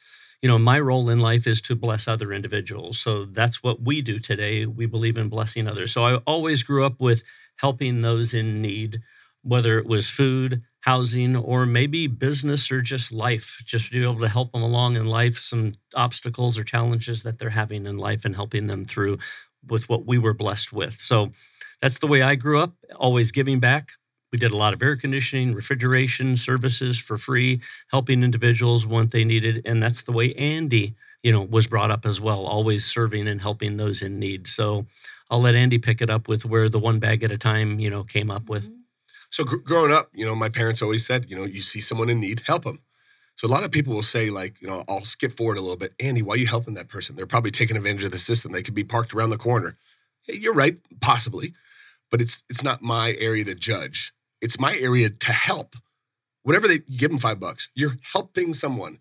[0.40, 2.98] you know, my role in life is to bless other individuals.
[2.98, 4.64] So that's what we do today.
[4.64, 5.92] We believe in blessing others.
[5.92, 7.22] So I always grew up with
[7.56, 9.00] helping those in need,
[9.42, 14.20] whether it was food, housing, or maybe business or just life, just to be able
[14.20, 18.24] to help them along in life, some obstacles or challenges that they're having in life
[18.24, 19.18] and helping them through
[19.68, 21.00] with what we were blessed with.
[21.00, 21.32] So
[21.82, 23.90] that's the way I grew up, always giving back.
[24.32, 29.24] We did a lot of air conditioning, refrigeration services for free, helping individuals what they
[29.24, 29.62] needed.
[29.64, 33.40] And that's the way Andy, you know, was brought up as well, always serving and
[33.40, 34.46] helping those in need.
[34.46, 34.86] So
[35.28, 37.90] I'll let Andy pick it up with where the one bag at a time, you
[37.90, 38.66] know, came up with.
[38.66, 38.85] Mm-hmm.
[39.30, 42.10] So gr- growing up, you know, my parents always said, you know, you see someone
[42.10, 42.80] in need, help them.
[43.36, 45.76] So a lot of people will say, like, you know, I'll skip forward a little
[45.76, 45.94] bit.
[46.00, 47.16] Andy, why are you helping that person?
[47.16, 48.52] They're probably taking advantage of the system.
[48.52, 49.76] They could be parked around the corner.
[50.28, 51.54] You're right, possibly,
[52.10, 54.12] but it's it's not my area to judge.
[54.40, 55.76] It's my area to help.
[56.42, 59.00] Whatever they give them five bucks, you're helping someone.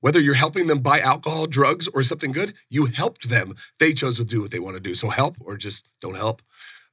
[0.00, 3.56] Whether you're helping them buy alcohol, drugs, or something good, you helped them.
[3.80, 4.94] They chose to do what they want to do.
[4.94, 6.42] So help or just don't help.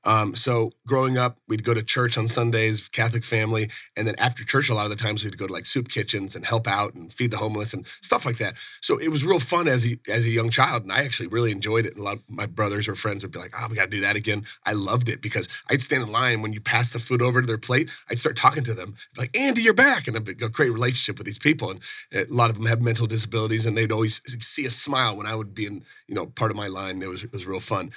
[0.06, 4.44] Um, so growing up, we'd go to church on Sundays, Catholic family, and then after
[4.44, 6.94] church, a lot of the times we'd go to like soup kitchens and help out
[6.94, 8.56] and feed the homeless and stuff like that.
[8.82, 11.52] So it was real fun as a as a young child, and I actually really
[11.52, 11.94] enjoyed it.
[11.96, 13.90] And a lot of my brothers or friends would be like, "Oh, we got to
[13.90, 17.00] do that again." I loved it because I'd stand in line when you pass the
[17.00, 17.90] food over to their plate.
[18.10, 21.26] I'd start talking to them like, "Andy, you're back," and I'd create a relationship with
[21.26, 21.72] these people.
[21.72, 21.80] And
[22.14, 25.36] a lot of them have mental disabilities, and they'd always see a smile when I
[25.36, 27.02] would be in you know part of my line.
[27.02, 27.92] It was it was real fun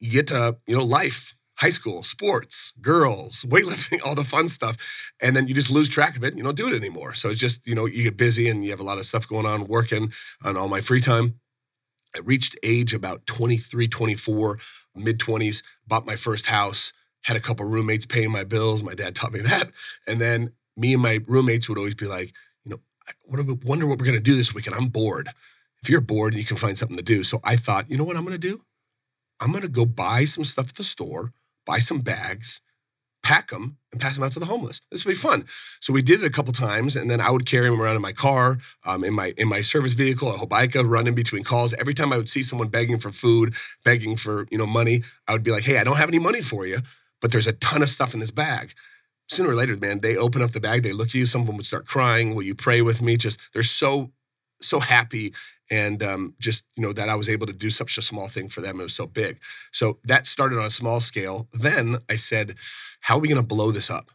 [0.00, 4.76] you get to you know life high school sports girls weightlifting all the fun stuff
[5.20, 7.14] and then you just lose track of it and you don't do it anymore.
[7.14, 9.28] So it's just you know you get busy and you have a lot of stuff
[9.28, 11.40] going on working on all my free time.
[12.14, 14.58] I reached age about 23 24
[14.94, 18.82] mid 20s bought my first house had a couple roommates paying my bills.
[18.82, 19.70] My dad taught me that.
[20.06, 22.32] And then me and my roommates would always be like
[22.64, 24.76] you know I wonder what we're going to do this weekend.
[24.76, 25.30] I'm bored.
[25.82, 27.24] If you're bored you can find something to do.
[27.24, 28.60] So i thought you know what i'm going to do
[29.40, 31.32] I'm going to go buy some stuff at the store,
[31.64, 32.60] buy some bags,
[33.22, 34.80] pack them, and pass them out to the homeless.
[34.90, 35.44] This would be fun.
[35.80, 38.02] So we did it a couple times, and then I would carry them around in
[38.02, 41.72] my car, um, in my in my service vehicle, a Hobaica, run in between calls.
[41.74, 45.32] Every time I would see someone begging for food, begging for you know money, I
[45.32, 46.78] would be like, "Hey, I don't have any money for you,
[47.20, 48.74] but there's a ton of stuff in this bag."
[49.28, 51.26] Sooner or later, man, they open up the bag, they look at you.
[51.26, 52.34] Some of them would start crying.
[52.34, 53.18] Will you pray with me?
[53.18, 54.10] Just they're so
[54.60, 55.32] so happy
[55.70, 58.48] and um, just you know that I was able to do such a small thing
[58.48, 58.80] for them.
[58.80, 59.38] It was so big.
[59.72, 61.48] So that started on a small scale.
[61.52, 62.56] Then I said,
[63.02, 64.10] "How are we going to blow this up?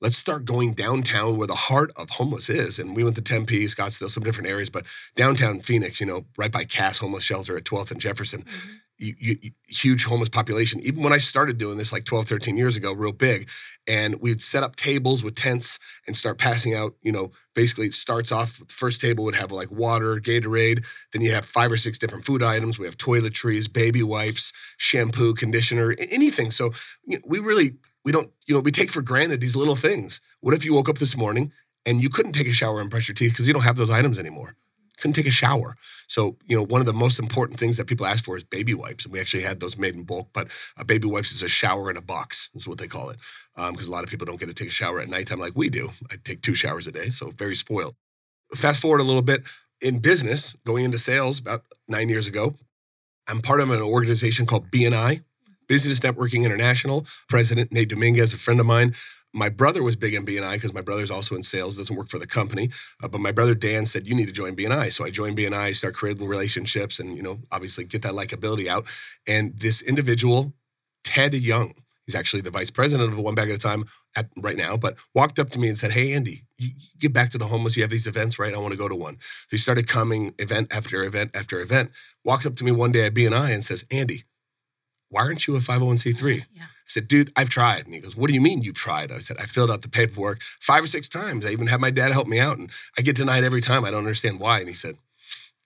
[0.00, 3.66] Let's start going downtown where the heart of homeless is." And we went to Tempe,
[3.66, 7.64] Scottsdale, some different areas, but downtown Phoenix, you know, right by Cass Homeless Shelter at
[7.64, 8.42] 12th and Jefferson.
[8.42, 10.80] Mm-hmm you, you, huge homeless population.
[10.80, 13.48] Even when I started doing this like 12, 13 years ago, real big,
[13.86, 17.94] and we'd set up tables with tents and start passing out, you know, basically it
[17.94, 21.76] starts off, the first table would have like water, Gatorade, then you have five or
[21.76, 22.78] six different food items.
[22.78, 26.50] We have toiletries, baby wipes, shampoo, conditioner, anything.
[26.50, 26.72] So
[27.06, 30.20] you know, we really, we don't, you know, we take for granted these little things.
[30.40, 31.52] What if you woke up this morning
[31.86, 33.90] and you couldn't take a shower and brush your teeth because you don't have those
[33.90, 34.56] items anymore?
[34.98, 35.76] Couldn't take a shower.
[36.06, 38.74] So, you know, one of the most important things that people ask for is baby
[38.74, 39.04] wipes.
[39.04, 41.90] And we actually had those made in bulk, but a baby wipes is a shower
[41.90, 43.18] in a box, is what they call it.
[43.56, 45.56] Because um, a lot of people don't get to take a shower at nighttime like
[45.56, 45.90] we do.
[46.10, 47.94] I take two showers a day, so very spoiled.
[48.54, 49.42] Fast forward a little bit
[49.80, 52.54] in business, going into sales about nine years ago,
[53.28, 55.22] I'm part of an organization called BNI,
[55.66, 57.06] Business Networking International.
[57.28, 58.94] President Nate Dominguez, a friend of mine,
[59.34, 62.18] my brother was big in BNI because my brother's also in sales, doesn't work for
[62.18, 62.70] the company.
[63.02, 64.92] Uh, but my brother Dan said, You need to join BNI.
[64.92, 68.86] So I joined BNI, start creating relationships and, you know, obviously get that likability out.
[69.26, 70.54] And this individual,
[71.04, 71.74] Ted Young,
[72.06, 73.84] he's actually the vice president of One Bag at a Time
[74.16, 77.12] at, right now, but walked up to me and said, Hey, Andy, you, you get
[77.12, 77.76] back to the homeless.
[77.76, 78.54] You have these events, right?
[78.54, 79.18] I want to go to one.
[79.18, 81.90] So he started coming event after event after event.
[82.24, 84.24] Walked up to me one day at BNI and says, Andy,
[85.10, 86.46] why aren't you a 501c3?
[86.52, 86.64] Yeah.
[86.88, 87.84] I said, dude, I've tried.
[87.84, 89.12] And he goes, what do you mean you've tried?
[89.12, 91.44] I said, I filled out the paperwork five or six times.
[91.44, 93.84] I even had my dad help me out, and I get denied every time.
[93.84, 94.60] I don't understand why.
[94.60, 94.96] And he said,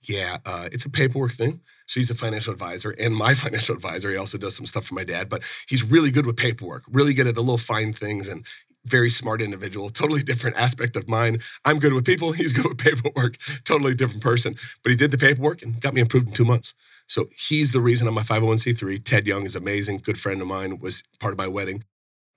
[0.02, 1.60] yeah, uh, it's a paperwork thing.
[1.86, 4.10] So he's a financial advisor and my financial advisor.
[4.10, 7.14] He also does some stuff for my dad, but he's really good with paperwork, really
[7.14, 8.44] good at the little fine things and
[8.84, 11.38] very smart individual, totally different aspect of mine.
[11.64, 12.32] I'm good with people.
[12.42, 14.56] He's good with paperwork, totally different person.
[14.82, 16.74] But he did the paperwork and got me approved in two months.
[17.12, 19.04] So he's the reason I'm a 501c3.
[19.04, 21.84] Ted Young is amazing, good friend of mine, was part of my wedding.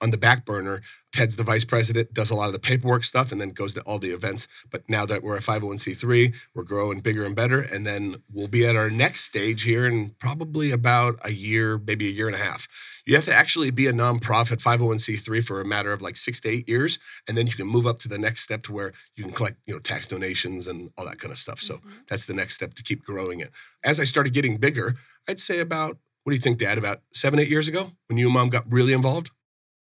[0.02, 0.82] On the back burner,
[1.16, 3.82] Ted's the vice president, does a lot of the paperwork stuff, and then goes to
[3.82, 4.48] all the events.
[4.70, 7.62] But now that we're a 501c3, we're growing bigger and better.
[7.62, 12.08] And then we'll be at our next stage here in probably about a year, maybe
[12.08, 12.68] a year and a half.
[13.06, 16.50] You have to actually be a nonprofit 501c3 for a matter of like six to
[16.50, 17.00] eight years.
[17.30, 19.60] And then you can move up to the next step to where you can collect,
[19.66, 21.62] you know, tax donations and all that kind of stuff.
[21.62, 21.90] So mm-hmm.
[22.10, 23.52] that's the next step to keep growing it.
[23.86, 24.96] As I started getting bigger,
[25.30, 28.26] I'd say about, what do you think, Dad, about seven, eight years ago when you
[28.26, 29.30] and mom got really involved?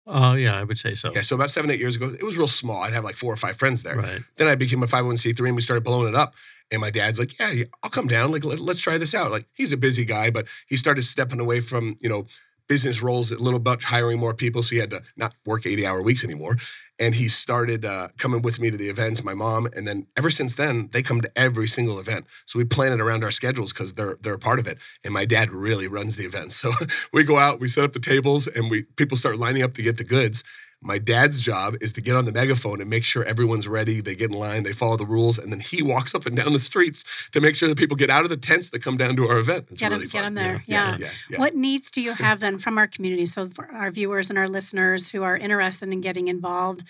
[0.08, 1.12] Oh, uh, yeah, I would say so.
[1.13, 2.84] Yeah, so about seven, eight years ago, it was real small.
[2.84, 3.98] I'd have like four or five friends there.
[3.98, 4.22] Right.
[4.38, 6.34] Then I became a 501c3 and we started blowing it up.
[6.72, 8.32] And my dad's like, yeah, I'll come down.
[8.32, 9.32] Like, let, us try this out.
[9.32, 12.26] Like, he's a busy guy, but he started stepping away from, you know,
[12.67, 14.63] business roles a little bit, hiring more people.
[14.63, 16.58] So he had to not work 80 hour weeks anymore.
[16.99, 19.67] And he started uh, coming with me to the events, my mom.
[19.75, 22.25] And then ever since then, they come to every single event.
[22.45, 24.79] So we plan it around our schedules because they're, they're a part of it.
[25.03, 26.57] And my dad really runs the events.
[26.67, 26.73] So
[27.13, 29.81] we go out, we set up the tables, and we people start lining up to
[29.81, 30.43] get the goods.
[30.82, 34.00] My dad's job is to get on the megaphone and make sure everyone's ready.
[34.00, 36.54] They get in line, they follow the rules, and then he walks up and down
[36.54, 39.16] the streets to make sure that people get out of the tents that come down
[39.16, 39.68] to our event.
[39.72, 40.22] It's get really them, fun.
[40.22, 40.63] Get them there.
[40.68, 40.98] Yeah.
[41.00, 41.10] Yeah.
[41.30, 41.40] yeah.
[41.40, 43.26] What needs do you have then from our community?
[43.26, 46.84] So for our viewers and our listeners who are interested in getting involved,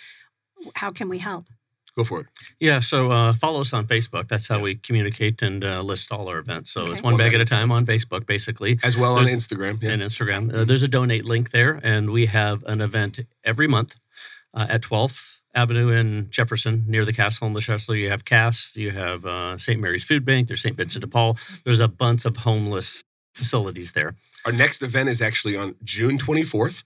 [0.76, 1.46] how can we help?
[1.98, 2.28] Go for it.
[2.60, 4.28] Yeah, so uh, follow us on Facebook.
[4.28, 4.62] That's how yeah.
[4.62, 6.72] we communicate and uh, list all our events.
[6.72, 6.92] So okay.
[6.92, 8.78] it's one, one bag at a time on Facebook, basically.
[8.84, 9.82] As well there's, on Instagram.
[9.82, 9.90] Yeah.
[9.90, 10.54] And Instagram.
[10.54, 13.96] Uh, there's a donate link there, and we have an event every month
[14.54, 17.96] uh, at 12th Avenue in Jefferson near the Cass the Shelter.
[17.96, 19.82] You have Cass, you have uh, St.
[19.82, 20.78] Mary's Food Bank, there's St.
[20.78, 21.36] Vincent de Paul.
[21.64, 24.14] There's a bunch of homeless facilities there.
[24.46, 26.84] Our next event is actually on June 24th.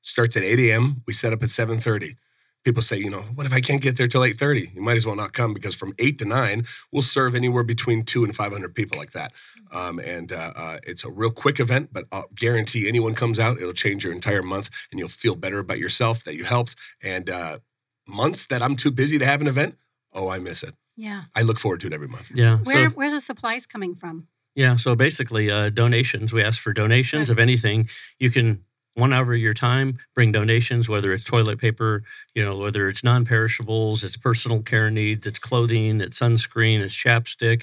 [0.00, 1.02] Starts at 8 a.m.
[1.06, 2.16] We set up at 7:30
[2.64, 4.74] people say, you know, what if I can't get there till 8:30?
[4.74, 8.02] You might as well not come because from 8 to 9, we'll serve anywhere between
[8.04, 9.32] two and 500 people like that.
[9.70, 13.58] Um, and uh, uh, it's a real quick event, but I'll guarantee anyone comes out,
[13.58, 16.76] it'll change your entire month and you'll feel better about yourself that you helped.
[17.02, 17.58] And uh,
[18.06, 19.76] months that I'm too busy to have an event,
[20.12, 20.74] oh, I miss it.
[20.96, 21.24] Yeah.
[21.34, 22.30] I look forward to it every month.
[22.32, 22.58] Yeah.
[22.58, 24.28] Where, so, where's the supplies coming from?
[24.54, 24.76] Yeah.
[24.76, 26.32] So basically, uh, donations.
[26.32, 27.88] We ask for donations of anything.
[28.20, 28.64] You can
[28.94, 32.02] one hour of your time, bring donations, whether it's toilet paper,
[32.34, 36.94] you know, whether it's non perishables, it's personal care needs, it's clothing, it's sunscreen, it's
[36.94, 37.62] chapstick.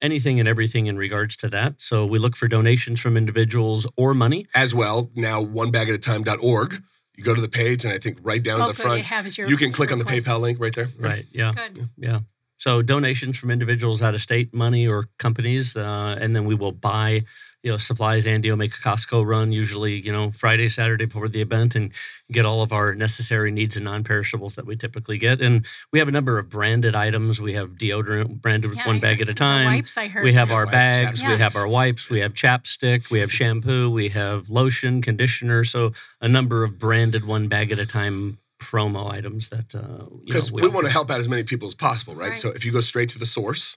[0.00, 1.74] anything and everything in regards to that.
[1.78, 4.46] So we look for donations from individuals or money.
[4.54, 6.82] As well, now onebagatime.org.
[7.16, 8.82] You go to the page, and I think right down Oh, at the good.
[8.82, 10.26] Front, has your you can click on the request.
[10.28, 10.88] PayPal link right there.
[10.98, 11.26] Right.
[11.32, 11.52] Yeah.
[11.52, 11.88] Good.
[11.96, 12.20] Yeah.
[12.58, 16.72] So donations from individuals out of state, money or companies, uh, and then we will
[16.72, 17.22] buy,
[17.62, 18.26] you know, supplies.
[18.26, 21.92] Andy will make a Costco run, usually, you know, Friday, Saturday before the event, and
[22.30, 25.40] get all of our necessary needs and non-perishables that we typically get.
[25.40, 27.40] And we have a number of branded items.
[27.40, 29.66] We have deodorant branded with Yeah, one I bag heard at a time.
[29.66, 30.22] Wipes, I heard.
[30.22, 33.90] We have our wipes, bags, we have our wipes, we have chapstick, we have shampoo,
[33.90, 35.64] we have lotion, conditioner.
[35.64, 40.22] So a number of branded one bag at a time promo items that uh, you
[40.26, 40.70] Because we, offer.
[40.70, 42.30] want to help out as many people as possible, right?
[42.30, 42.38] Right.
[42.38, 43.76] So if you go straight to the source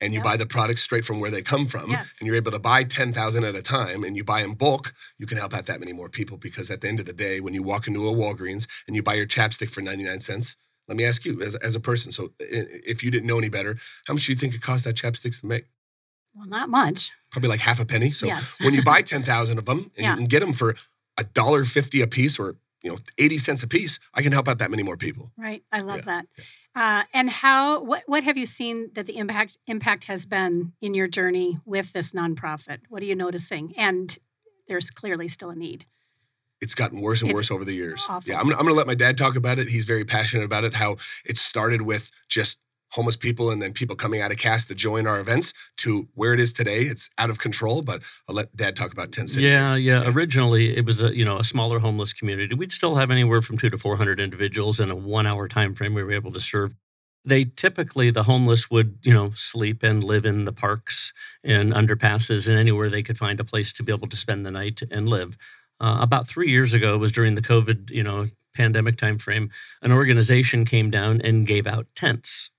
[0.00, 0.24] and you Yep.
[0.24, 2.16] buy the products straight from where they come from, Yes.
[2.18, 5.26] and you're able to buy 10,000 at a time and you buy in bulk, you
[5.26, 6.36] can help out that many more people.
[6.36, 9.02] Because at the end of the day, when you walk into a Walgreens and you
[9.02, 10.56] buy your chapstick for 99 cents,
[10.88, 12.10] let me ask you as, as a person.
[12.12, 13.76] So if you didn't know any better,
[14.06, 15.66] how much do you think it cost that chapsticks to make?
[16.34, 17.10] Well, not much.
[17.30, 18.10] Probably like half a penny.
[18.12, 18.56] So Yes.
[18.60, 20.10] when you buy 10,000 of them and Yeah.
[20.12, 20.74] you can get them for
[21.16, 24.48] a dollar fifty a piece or you know 80 cents a piece, I can help
[24.48, 25.32] out that many more people.
[25.36, 25.62] Right.
[25.70, 26.26] I love Yeah, that.
[26.74, 27.82] Uh, and how?
[27.82, 28.04] What?
[28.06, 32.12] What have you seen that the impact impact has been in your journey with this
[32.12, 32.78] nonprofit?
[32.88, 33.74] What are you noticing?
[33.76, 34.16] And
[34.68, 35.84] there's clearly still a need.
[36.60, 38.00] it's gotten worse and It's worse over the years.
[38.08, 38.30] awful.
[38.30, 39.68] Yeah, I'm, I'm going to let my dad talk about it.
[39.68, 40.74] He's very passionate about it.
[40.74, 42.58] How it started with just
[42.92, 46.34] homeless people and then people coming out of Cass to join our events to where
[46.34, 46.82] it is today.
[46.82, 49.44] It's out of control, but I'll let dad talk about Tent City.
[49.44, 50.02] Yeah, yeah.
[50.02, 50.10] Yeah.
[50.10, 52.54] Originally, it was a you know a smaller homeless community.
[52.54, 55.94] We'd still have anywhere from two to four hundred individuals in a one-hour time frame
[55.94, 56.74] we were able to serve.
[57.24, 61.12] They typically the homeless would you know sleep and live in the parks
[61.44, 64.50] and underpasses and anywhere they could find a place to be able to spend the
[64.50, 65.36] night and live.
[65.80, 69.50] Uh, about three years ago, it was during the COVID you know pandemic time frame.
[69.82, 72.50] An organization came down and gave out tents.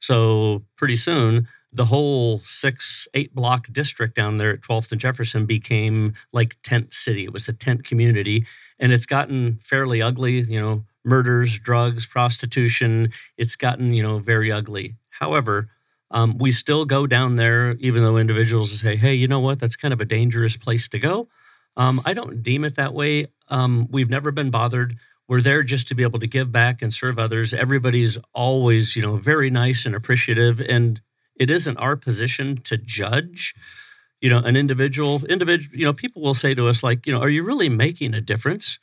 [0.00, 5.46] So pretty soon, the whole six, eight block district down there at 12th and Jefferson
[5.46, 7.24] became like tent city.
[7.24, 8.46] It was a tent community,
[8.78, 10.40] and it's gotten fairly ugly.
[10.40, 13.12] You know, murders, drugs, prostitution.
[13.36, 14.96] It's gotten you know very ugly.
[15.20, 15.68] However.
[16.12, 19.58] Um, we still go down there, even though individuals say, "Hey, you know what?
[19.58, 21.26] That's kind of a dangerous place to go."
[21.76, 23.26] Um, I don't deem it that way.
[23.48, 24.96] Um, we've never been bothered.
[25.28, 27.52] We're there just to be able to give back and serve others.
[27.52, 30.60] Everybody's always, you know, very nice and appreciative.
[30.60, 31.00] And
[31.38, 33.54] it isn't our position to judge,
[34.20, 35.24] you know, an individual.
[35.26, 38.14] Individual, you know, people will say to us, like, you know, are you really making
[38.14, 38.78] a difference?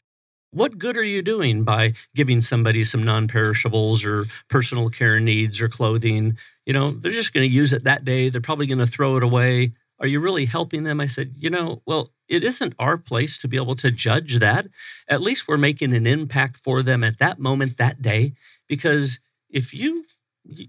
[0.52, 5.60] What good are you doing by giving somebody some non perishables or personal care needs
[5.60, 6.38] or clothing?
[6.66, 8.30] You know, they're just going to use it that day.
[8.30, 9.74] They're probably going to throw it away.
[10.00, 11.00] Are you really helping them?
[11.00, 14.68] I said, you know, well, it isn't our place to be able to judge that.
[15.08, 18.34] At least we're making an impact for them at that moment, that day.
[18.68, 19.20] Because
[19.50, 20.06] if you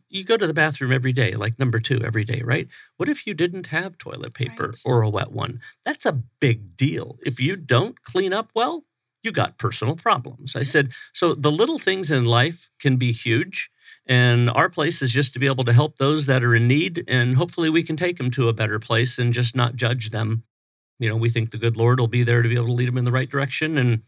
[0.08, 2.68] you go to the bathroom every day, like number two every day, right?
[2.96, 4.80] What if you didn't have toilet paper Right.
[4.84, 5.60] or a wet one?
[5.84, 7.18] That's a big deal.
[7.26, 8.84] If you don't clean up well,
[9.24, 10.54] you got personal problems.
[10.54, 13.70] I said, so the little things in life can be huge.
[14.06, 17.04] And our place is just to be able to help those that are in need.
[17.08, 20.44] And hopefully we can take them to a better place and just not judge them.
[20.98, 22.88] You know, we think the good Lord will be there to be able to lead
[22.88, 23.76] them in the right direction.
[23.78, 24.02] And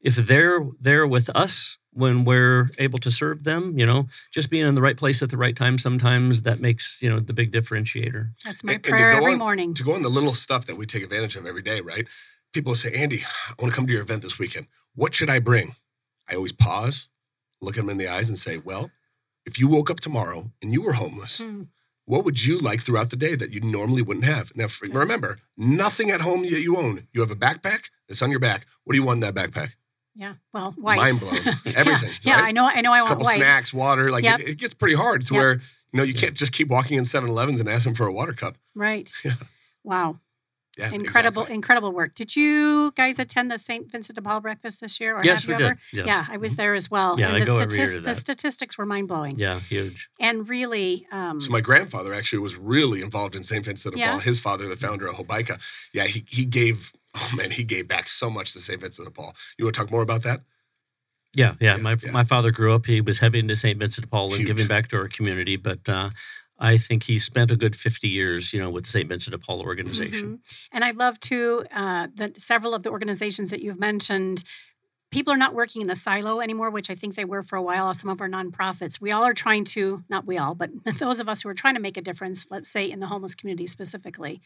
[0.00, 4.66] if they're there with us when we're able to serve them, you know, just being
[4.66, 7.52] in the right place at the right time, sometimes that makes, you know, the big
[7.52, 8.30] differentiator.
[8.44, 9.74] That's my And- and to prayer go every on- morning.
[9.74, 12.06] To go on the little stuff that we take advantage of every day, right?
[12.52, 14.66] People say, Andy, I want to come to your event this weekend.
[14.94, 15.74] What should I bring?
[16.28, 17.08] I always pause,
[17.60, 18.90] look at them in the eyes, and say, Well,
[19.46, 21.62] if you woke up tomorrow and you were homeless, Hmm.
[22.06, 24.50] What would you like throughout the day that you normally wouldn't have?
[24.56, 27.06] Now, remember, nothing at home that you own.
[27.12, 28.66] You have a backpack that's on your back.
[28.84, 29.72] What do you want in that backpack?
[30.14, 30.34] Yeah.
[30.54, 31.20] Well, wipes.
[31.22, 31.54] Mind blown.
[31.76, 32.44] Everything, Yeah, yeah right?
[32.48, 32.64] I know.
[32.66, 32.92] I know.
[32.92, 33.36] I want couple wipes.
[33.36, 34.10] snacks, water.
[34.10, 34.40] Like Yep.
[34.40, 35.38] it, it gets pretty hard to Yep.
[35.40, 35.52] where
[35.92, 38.56] you know you can't just keep walking in 7-Elevens and asking for a water cup.
[38.74, 39.12] Right.
[39.24, 39.34] Yeah.
[39.84, 40.18] Wow.
[40.76, 41.54] Yeah, incredible, exactly.
[41.54, 42.14] incredible work.
[42.14, 43.90] Did you guys attend the St.
[43.90, 45.16] Vincent de Paul breakfast this year?
[45.16, 45.64] Or yes, have we you did.
[45.64, 45.78] ever?
[45.92, 46.00] Yes.
[46.00, 46.08] Mm-hmm.
[46.08, 47.18] Yeah, I was there as well.
[47.18, 49.38] Yeah, and I the, go every year statis- to the statistics were mind blowing.
[49.38, 50.08] Yeah, huge.
[50.20, 53.64] And really, um, So my grandfather actually was really involved in St.
[53.64, 54.10] Vincent de Yeah.
[54.12, 54.20] Paul.
[54.20, 55.58] His father, the founder of Hobaica,
[55.92, 56.92] yeah, he he gave.
[57.14, 58.78] Oh man, he gave back so much to St.
[58.78, 59.34] Vincent de Paul.
[59.56, 60.42] You want to talk more about that?
[61.34, 61.76] Yeah, yeah.
[61.76, 62.10] Yeah, my yeah.
[62.10, 62.84] my father grew up.
[62.86, 63.78] He was heavy into St.
[63.78, 64.46] Vincent de Paul and Huge.
[64.48, 65.56] giving back to our community.
[65.56, 66.10] But uh,
[66.58, 69.08] I think he spent a good fifty years, you know, with the St.
[69.08, 70.38] Vincent de Paul organization.
[70.38, 70.38] mhm.
[70.72, 74.44] And I love too uh, that several of the organizations that you've mentioned.
[75.12, 77.62] People are not working in a silo anymore, which I think they were for a
[77.62, 77.94] while.
[77.94, 81.28] Some of our nonprofits, we all are trying to, not we all, but those of
[81.28, 84.40] us who are trying to make a difference, let's say in the homeless community specifically,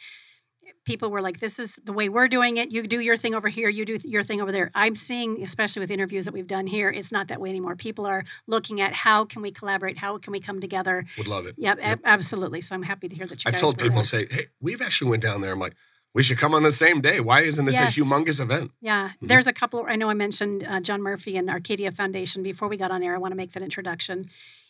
[0.84, 2.70] people were like, "This is the way we're doing it.
[2.70, 3.68] You do your thing over here.
[3.68, 6.88] You do your thing over there." I'm seeing, especially with interviews that we've done here,
[6.90, 7.76] it's not that way anymore.
[7.76, 11.04] People are looking at how can we collaborate, how can we come together.
[11.18, 11.54] Would love it.
[11.58, 12.00] Yep, yep.
[12.04, 12.60] absolutely.
[12.60, 13.50] So I'm happy to hear that you.
[13.52, 14.04] I've told people, there.
[14.04, 15.52] say, hey, we've actually went down there.
[15.52, 15.74] I'm like,
[16.12, 17.20] we should come on the same day.
[17.20, 17.96] Why isn't this Yes.
[17.96, 18.72] a humongous event?
[18.80, 19.26] Yeah, Mm-hmm.
[19.28, 19.84] there's a couple.
[19.88, 23.14] I know I mentioned uh, John Murphy and Arcadia Foundation before we got on air.
[23.14, 24.28] I want to make that introduction.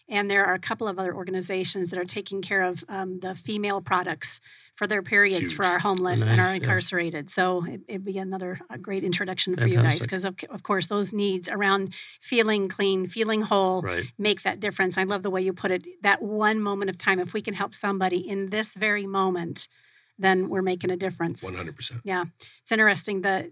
[0.09, 3.35] And there are a couple of other organizations that are taking care of um, the
[3.37, 4.41] female products
[4.81, 6.62] for their periods for our homeless and our Nice, yes.
[6.62, 7.28] incarcerated.
[7.28, 11.12] So it, it'd be another great introduction for you guys because, of, of course, those
[11.12, 14.11] needs around feeling clean, feeling whole, Right.
[14.16, 14.97] make that difference.
[14.97, 15.87] I love the way you put it.
[16.03, 19.68] That one moment of time, if we can help somebody in this very moment,
[20.18, 21.45] then we're making a difference.
[21.45, 22.01] 100%.
[22.03, 22.24] Yeah,
[22.62, 23.51] it's interesting that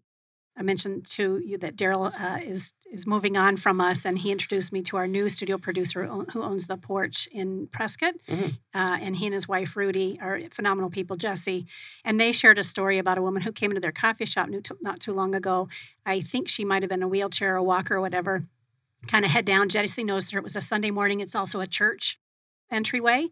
[0.57, 4.30] I mentioned to you that Daryl uh, is is moving on from us, and he
[4.32, 8.59] introduced me to our new studio producer who owns the Porch in Prescott, Mhm.
[8.74, 11.66] uh, and he and his wife Rudy are phenomenal people, Jesse,
[12.05, 14.49] and they shared a story about a woman who came into their coffee shop
[14.80, 15.68] not too long ago.
[16.07, 18.45] I think she might have been a wheelchair or a walker or whatever.
[19.07, 19.68] Kind of head down.
[19.68, 20.39] Jesse noticed her.
[20.39, 21.20] It was a Sunday morning.
[21.20, 22.18] It's also a church
[22.71, 23.29] entryway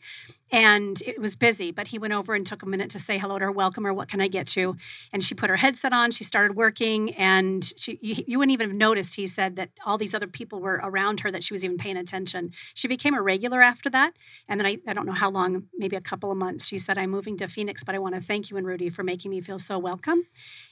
[0.53, 3.39] and it was busy but he went over and took a minute to say hello
[3.39, 4.77] to her welcome her what can i get you?
[5.13, 8.71] And she put her headset on she started working and she you, you wouldn't even
[8.71, 11.65] have noticed he said that all these other people were around her that she was
[11.65, 12.53] even paying attention.
[12.75, 14.13] She became a regular after that
[14.49, 16.97] and then i, I don't know how long maybe a couple of months she said
[16.99, 19.41] i'm moving to phoenix but i want to thank you and rudy for making me
[19.41, 20.27] feel so welcome.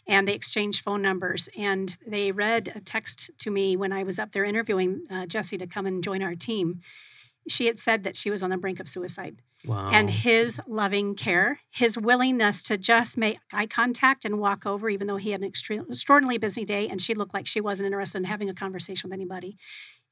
[0.07, 4.19] And they exchanged phone numbers and they read a text to me when i was
[4.19, 6.81] up there interviewing uh, jesse to come and join our team
[7.49, 9.36] she had said that she was on the brink of suicide
[9.66, 9.90] Wow.
[9.92, 15.07] and his loving care, his willingness to just make eye contact and walk over, even
[15.07, 18.18] though he had an extreme, extraordinarily busy day and she looked like she wasn't interested
[18.18, 19.57] in having a conversation with anybody,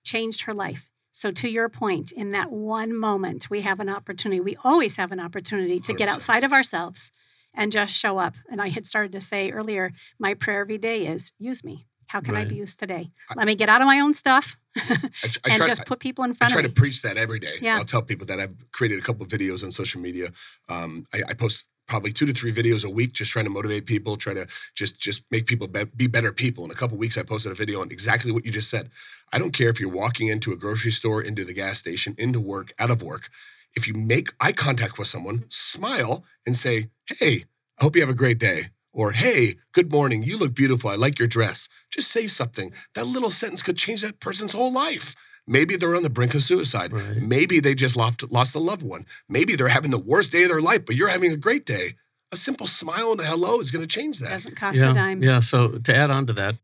[0.04, 0.88] changed her life.
[1.14, 4.40] So, to your point, in that one moment, we have an opportunity.
[4.40, 6.12] We always have an opportunity to get 100%.
[6.12, 7.12] outside of ourselves
[7.54, 8.34] and just show up.
[8.50, 11.84] And I had started to say earlier, my prayer every day is use me.
[12.12, 13.10] How can I be used today?
[13.34, 14.82] Let me get out of my own stuff I,
[15.24, 16.60] I and try, just put people in front of me.
[16.60, 17.54] I front try to preach that every day.
[17.62, 17.78] Yeah.
[17.78, 20.30] I'll tell people that I've created a couple of videos on social media.
[20.68, 23.86] Um, I, I post probably two to three videos a week, just trying to motivate
[23.86, 26.66] people, try to just just make people be, be better people.
[26.66, 28.90] In a couple of weeks, I posted a video on exactly what you just said.
[29.32, 32.40] I don't care if you're walking into a grocery store, into the gas station, into
[32.40, 33.30] work, out of work.
[33.74, 37.46] If you make eye contact with someone, smile and say, "Hey,
[37.78, 40.22] I hope you have a great day." Or, hey, good morning.
[40.22, 40.90] You look beautiful.
[40.90, 41.68] I like your dress.
[41.90, 42.72] Just say something.
[42.94, 45.14] That little sentence could change that person's whole life.
[45.46, 46.92] Maybe they're on the brink of suicide.
[46.92, 47.16] Right.
[47.16, 49.06] Maybe they just lost, lost a loved one.
[49.28, 51.94] Maybe they're having the worst day of their life, but you're having a great day.
[52.30, 54.30] A simple smile and a hello is going to change that.
[54.30, 55.22] Doesn't cost yeah, a dime.
[55.22, 55.40] Yeah.
[55.40, 56.56] So to add on to that,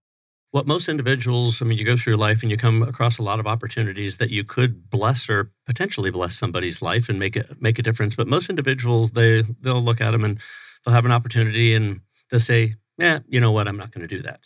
[0.50, 3.40] what most individuals, I mean, you go through life and you come across a lot
[3.40, 7.78] of opportunities that you could bless or potentially bless somebody's life and make it make
[7.78, 8.16] a difference.
[8.16, 10.38] But most individuals, they they'll look at them and
[10.84, 12.00] they'll have an opportunity and
[12.30, 13.68] they'll say, "Yeah, you know what?
[13.68, 14.40] I'm not going to do that."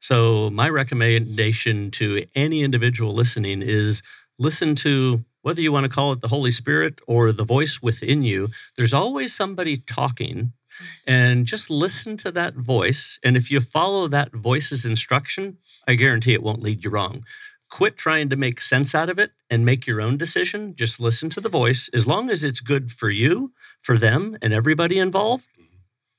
[0.00, 4.02] So my recommendation to any individual listening is
[4.38, 8.22] listen to whether you want to call it the Holy Spirit or the voice within
[8.22, 8.48] you.
[8.76, 10.52] There's always somebody talking
[11.06, 13.18] and just listen to that voice.
[13.22, 17.24] And if you follow that voice's instruction, I guarantee it won't lead you wrong.
[17.70, 20.74] Quit trying to make sense out of it and make your own decision.
[20.76, 21.88] Just listen to the voice.
[21.92, 25.48] As long as it's good for you, for them, and everybody involved,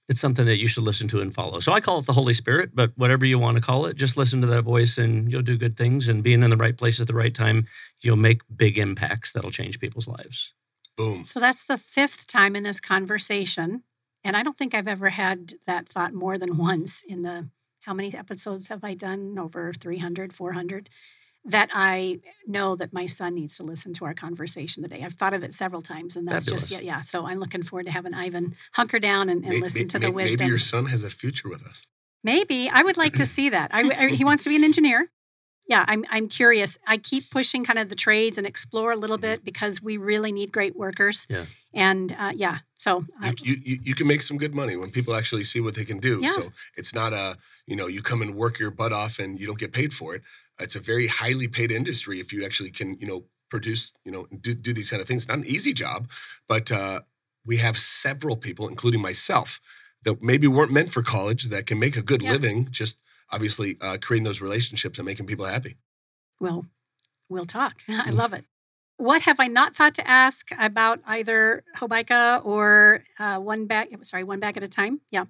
[0.08, 1.60] it's something that you should listen to and follow.
[1.60, 4.16] So I call it the Holy Spirit, but whatever you want to call it, just
[4.16, 6.08] listen to that voice and you'll do good things.
[6.08, 7.68] And being in the right place at the right time,
[8.02, 10.54] you'll make big impacts that'll change people's lives.
[10.96, 11.24] Boom.
[11.24, 13.84] So that's the fifth time in this conversation.
[14.24, 17.50] And I don't think I've ever had that thought more than once in the
[17.82, 19.40] how many episodes have I done?
[19.40, 20.90] Over 300, 400.
[21.50, 25.02] That I know that my son needs to listen to our conversation today.
[25.04, 27.00] I've thought of it several times, and that's just yeah, yeah.
[27.00, 30.00] So I'm looking forward to having Ivan hunker down and, and May- listen may- to
[30.00, 30.38] the may- wisdom.
[30.40, 31.84] Maybe your son has a future with us.
[32.24, 33.72] Maybe I would like to see that.
[33.74, 35.10] I, I- he wants to be an engineer.
[35.70, 36.06] Yeah, I'm.
[36.10, 36.78] I'm curious.
[36.86, 40.32] I keep pushing kind of the trades and explore a little bit because we really
[40.32, 41.26] need great workers.
[41.30, 41.46] Yeah.
[41.74, 43.06] And uh, yeah, so
[43.44, 46.00] you, you, you can make some good money when people actually see what they can
[46.00, 46.22] do.
[46.24, 46.32] Yeah.
[46.32, 47.38] So it's not a,
[47.68, 50.16] you know, you come and work your butt off and you don't get paid for
[50.16, 50.24] it.
[50.60, 54.28] It's a very highly paid industry if you actually can, you know, produce, you know,
[54.42, 55.28] do, do these kind of things.
[55.28, 56.10] Not an easy job,
[56.48, 57.02] but uh,
[57.46, 59.62] we have several people, including myself,
[60.04, 62.34] that maybe weren't meant for college that can make a good Yeah.
[62.34, 62.98] living just
[63.32, 65.78] obviously uh, creating those relationships and making people happy.
[66.40, 66.66] Well,
[67.30, 67.82] we'll talk.
[67.88, 68.16] I Mm.
[68.18, 68.46] love it.
[68.98, 73.96] What have I not thought to ask about either Hobaica or uh, one bag?
[74.04, 75.02] Sorry, one bag at a time.
[75.12, 75.26] Yeah.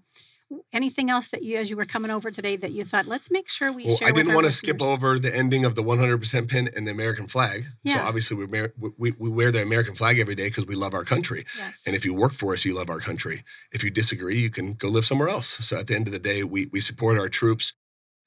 [0.72, 3.50] Anything else that you, as you were coming over today, that you thought, let's make
[3.50, 4.08] sure we Well, share?
[4.08, 7.28] I didn't want to skip over the ending of the 100% pin and the American
[7.28, 7.66] flag.
[7.84, 7.98] Yeah.
[7.98, 10.94] So obviously we, wear- we we wear the American flag every day because we love
[10.94, 11.46] our country.
[11.58, 11.84] Yes.
[11.86, 13.44] And if you work for us, you love our country.
[13.72, 15.58] If you disagree, you can go live somewhere else.
[15.66, 17.74] So at the end of the day, we we support our troops.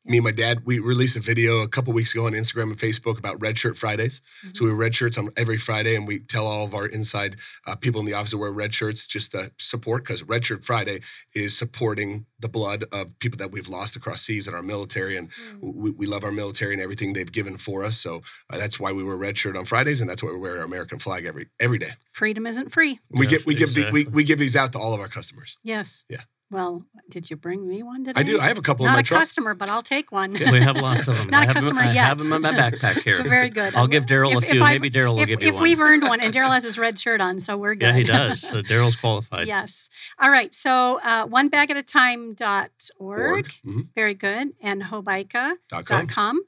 [0.04, 2.78] Me and my dad, we released a video a couple weeks ago on Instagram and
[2.78, 4.22] Facebook about Red Shirt Fridays.
[4.42, 4.54] Mm-hmm.
[4.54, 7.36] So we wear red shirts on every Friday, and we tell all of our inside
[7.66, 10.64] uh, people in the office to wear red shirts just to support because Red Shirt
[10.64, 11.00] Friday
[11.34, 15.30] is supporting the blood of people that we've lost across seas in our military, and
[15.30, 15.74] Mm.
[15.74, 17.98] we, we love our military and everything they've given for us.
[17.98, 20.58] So uh, that's why we wear red shirt on Fridays, and that's why we wear
[20.58, 21.92] our American flag every every day.
[22.10, 23.00] Freedom isn't free.
[23.10, 25.08] We Yes, get we give the, we, we give these out to all of our
[25.08, 25.58] customers.
[25.62, 26.04] Yes.
[26.08, 26.22] Yeah.
[26.50, 28.18] Well, did you bring me one today?
[28.18, 28.40] I do.
[28.40, 29.20] I have a couple in Not my a truck.
[29.20, 30.32] customer, but I'll take one.
[30.32, 31.30] we have lots of them.
[31.30, 33.22] Not I a have customer them, I have them in my backpack here.
[33.22, 33.76] Very good.
[33.76, 34.60] I'll give Daryl a If- if few.
[34.64, 35.62] Maybe Daryl will if, give you if one.
[35.62, 37.86] If we've earned one, and Daryl has his red shirt on, so we're good.
[37.86, 38.40] yeah, he does.
[38.40, 39.46] So Daryl's qualified.
[39.46, 39.88] yes.
[40.18, 40.52] All right.
[40.52, 43.20] So uh, one bag at a time dot org.
[43.20, 43.46] Org.
[43.64, 43.88] Mhm.
[43.94, 44.48] Very good.
[44.60, 46.06] And hobaica Dot dot com.
[46.08, 46.40] com.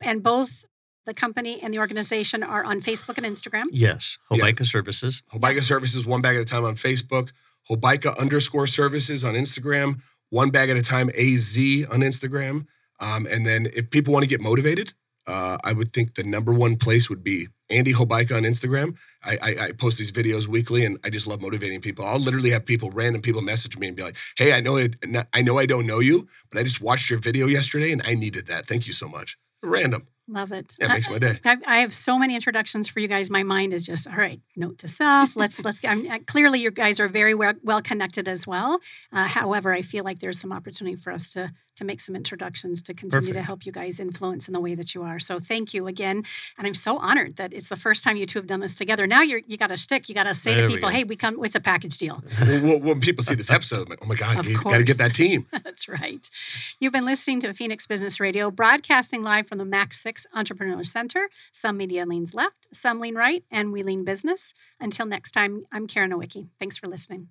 [0.00, 0.64] And both
[1.04, 3.64] the company and the organization are on Facebook and Instagram.
[3.72, 4.38] Yes, Yeah.
[4.38, 5.22] Hobaica Services.
[5.34, 7.30] Hobaica Services, one bag at a time on Facebook.
[7.70, 10.00] Hobaica underscore services on Instagram.
[10.30, 11.56] One bag at a time AZ
[11.90, 12.66] on Instagram.
[12.98, 14.92] Um, and then if people want to get motivated,
[15.26, 18.96] uh, I would think the number one place would be Andy Hobaica on Instagram.
[19.22, 22.04] I, I, I post these videos weekly, and I just love motivating people.
[22.04, 24.96] I'll literally have people, random people, message me and be like, "Hey, I know it,
[25.32, 28.14] I know I don't know you, but I just watched your video yesterday, and I
[28.14, 28.66] needed that.
[28.66, 30.76] Thank you so much." Random, Love it.
[30.78, 31.40] yeah, it makes my day.
[31.44, 33.30] I, I have so many introductions for you guys.
[33.30, 34.40] My mind is just all right.
[34.56, 35.34] Note to self.
[35.34, 35.80] Let's let's.
[35.84, 38.78] I'm, clearly, you guys are very well, well connected as well.
[39.12, 42.82] Uh, however, I feel like there's some opportunity for us to to make some introductions
[42.82, 45.18] to continue to help you guys influence in the way that you are.
[45.18, 46.24] So thank you again,
[46.58, 49.06] and I'm so honored that it's the first time you two have done this together.
[49.06, 50.06] Now you're you got a stick.
[50.08, 50.94] You got to say There to people, go.
[50.94, 51.42] "Hey, we come.
[51.42, 54.38] It's a package deal." well, when people see this episode, I'm like, "Oh my God,
[54.38, 56.28] Of you got to get that team." That's right.
[56.78, 61.30] You've been listening to Phoenix Business Radio, broadcasting live from the MAC6 Entrepreneur Center.
[61.50, 64.52] Some media leans left, some lean right, and we lean business.
[64.78, 66.48] Until next time, I'm Karen Nowicki.
[66.58, 67.28] Thanks for listening.